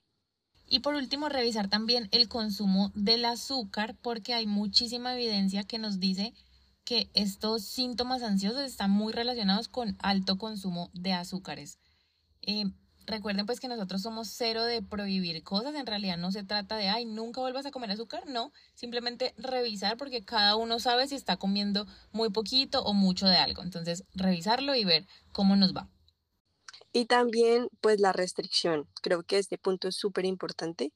Y 0.66 0.80
por 0.80 0.94
último, 0.94 1.28
revisar 1.28 1.70
también 1.70 2.08
el 2.12 2.28
consumo 2.28 2.90
del 2.94 3.24
azúcar 3.24 3.96
porque 4.02 4.34
hay 4.34 4.46
muchísima 4.46 5.14
evidencia 5.14 5.64
que 5.64 5.78
nos 5.78 6.00
dice 6.00 6.34
que 6.84 7.08
estos 7.14 7.64
síntomas 7.64 8.22
ansiosos 8.22 8.62
están 8.62 8.90
muy 8.90 9.12
relacionados 9.12 9.68
con 9.68 9.96
alto 10.00 10.36
consumo 10.36 10.90
de 10.92 11.12
azúcares. 11.12 11.78
Eh, 12.42 12.64
recuerden 13.10 13.46
pues 13.46 13.60
que 13.60 13.68
nosotros 13.68 14.02
somos 14.02 14.28
cero 14.28 14.64
de 14.64 14.82
prohibir 14.82 15.42
cosas, 15.42 15.74
en 15.74 15.86
realidad 15.86 16.16
no 16.16 16.32
se 16.32 16.44
trata 16.44 16.76
de, 16.76 16.88
ay, 16.88 17.04
nunca 17.04 17.40
vuelvas 17.40 17.66
a 17.66 17.70
comer 17.70 17.90
azúcar, 17.90 18.26
no, 18.26 18.52
simplemente 18.74 19.34
revisar 19.36 19.96
porque 19.96 20.24
cada 20.24 20.56
uno 20.56 20.78
sabe 20.78 21.06
si 21.08 21.14
está 21.14 21.36
comiendo 21.36 21.86
muy 22.12 22.30
poquito 22.30 22.82
o 22.82 22.94
mucho 22.94 23.26
de 23.26 23.36
algo, 23.36 23.62
entonces 23.62 24.04
revisarlo 24.14 24.74
y 24.74 24.84
ver 24.84 25.06
cómo 25.32 25.56
nos 25.56 25.74
va. 25.74 25.88
Y 26.92 27.06
también 27.06 27.68
pues 27.80 28.00
la 28.00 28.12
restricción, 28.12 28.88
creo 29.02 29.22
que 29.22 29.38
este 29.38 29.58
punto 29.58 29.88
es 29.88 29.96
súper 29.96 30.24
importante. 30.24 30.92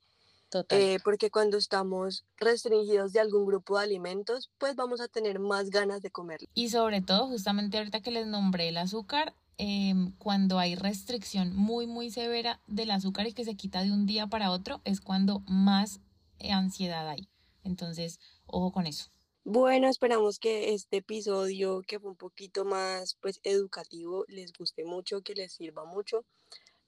Eh, 0.68 0.98
porque 1.02 1.30
cuando 1.30 1.56
estamos 1.56 2.24
restringidos 2.36 3.12
de 3.12 3.18
algún 3.18 3.44
grupo 3.44 3.76
de 3.76 3.84
alimentos, 3.84 4.52
pues 4.58 4.76
vamos 4.76 5.00
a 5.00 5.08
tener 5.08 5.40
más 5.40 5.70
ganas 5.70 6.00
de 6.00 6.12
comer. 6.12 6.38
Y 6.54 6.68
sobre 6.68 7.00
todo, 7.00 7.26
justamente 7.26 7.78
ahorita 7.78 8.02
que 8.02 8.12
les 8.12 8.28
nombré 8.28 8.68
el 8.68 8.76
azúcar, 8.76 9.34
Em, 9.56 10.12
cuando 10.18 10.58
hay 10.58 10.74
restricción 10.74 11.54
muy, 11.54 11.86
muy 11.86 12.10
severa 12.10 12.60
del 12.66 12.90
azúcar 12.90 13.26
y 13.26 13.32
que 13.32 13.44
se 13.44 13.54
quita 13.54 13.82
de 13.82 13.92
un 13.92 14.04
día 14.06 14.26
para 14.26 14.50
otro, 14.50 14.80
es 14.84 15.00
cuando 15.00 15.42
más 15.46 16.00
eh, 16.40 16.50
ansiedad 16.50 17.08
hay. 17.08 17.28
Entonces, 17.62 18.18
ojo 18.46 18.72
con 18.72 18.86
eso. 18.86 19.10
Bueno, 19.44 19.88
esperamos 19.88 20.38
que 20.38 20.72
este 20.72 20.98
episodio, 20.98 21.82
que 21.82 22.00
fue 22.00 22.10
un 22.10 22.16
poquito 22.16 22.64
más 22.64 23.16
pues 23.20 23.40
educativo, 23.44 24.24
les 24.26 24.52
guste 24.52 24.84
mucho, 24.84 25.20
que 25.20 25.34
les 25.34 25.52
sirva 25.52 25.84
mucho. 25.84 26.24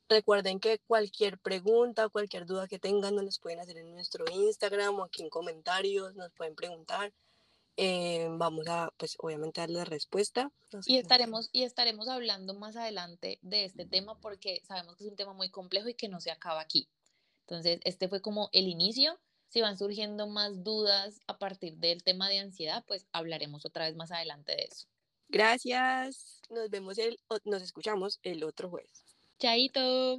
Recuerden 0.08 0.58
que 0.58 0.78
cualquier 0.86 1.38
pregunta, 1.38 2.08
cualquier 2.08 2.46
duda 2.46 2.66
que 2.66 2.78
tengan, 2.78 3.14
nos 3.14 3.24
las 3.24 3.38
pueden 3.38 3.60
hacer 3.60 3.76
en 3.76 3.92
nuestro 3.92 4.24
Instagram 4.32 4.98
o 5.00 5.04
aquí 5.04 5.22
en 5.22 5.28
comentarios, 5.28 6.14
nos 6.14 6.32
pueden 6.32 6.54
preguntar. 6.54 7.12
Eh, 7.76 8.28
vamos 8.30 8.66
a, 8.68 8.90
pues 8.96 9.16
obviamente, 9.18 9.60
darle 9.60 9.78
la 9.78 9.84
respuesta. 9.84 10.50
y, 10.86 10.96
estaremos, 10.96 11.50
y 11.52 11.64
estaremos 11.64 12.08
hablando 12.08 12.54
más 12.54 12.76
adelante 12.76 13.38
de 13.42 13.64
este 13.64 13.84
tema 13.84 14.18
porque 14.20 14.62
sabemos 14.66 14.96
que 14.96 15.04
es 15.04 15.10
un 15.10 15.16
tema 15.16 15.34
muy 15.34 15.50
complejo 15.50 15.88
y 15.88 15.94
que 15.94 16.08
no 16.08 16.20
se 16.20 16.30
acaba 16.30 16.60
aquí. 16.60 16.88
Entonces, 17.40 17.80
este 17.84 18.08
fue 18.08 18.22
como 18.22 18.48
el 18.52 18.68
inicio. 18.68 19.18
Si 19.48 19.60
van 19.60 19.78
surgiendo 19.78 20.26
más 20.26 20.64
dudas 20.64 21.20
a 21.26 21.38
partir 21.38 21.76
del 21.76 22.02
tema 22.02 22.28
de 22.28 22.40
ansiedad, 22.40 22.84
pues 22.86 23.06
hablaremos 23.12 23.64
otra 23.64 23.84
vez 23.84 23.94
más 23.94 24.10
adelante 24.10 24.52
de 24.52 24.64
eso. 24.64 24.86
Gracias. 25.28 26.40
Nos 26.50 26.70
vemos 26.70 26.98
el, 26.98 27.18
nos 27.44 27.62
escuchamos 27.62 28.18
el 28.22 28.42
otro 28.42 28.70
jueves. 28.70 29.04
Chaito. 29.38 30.18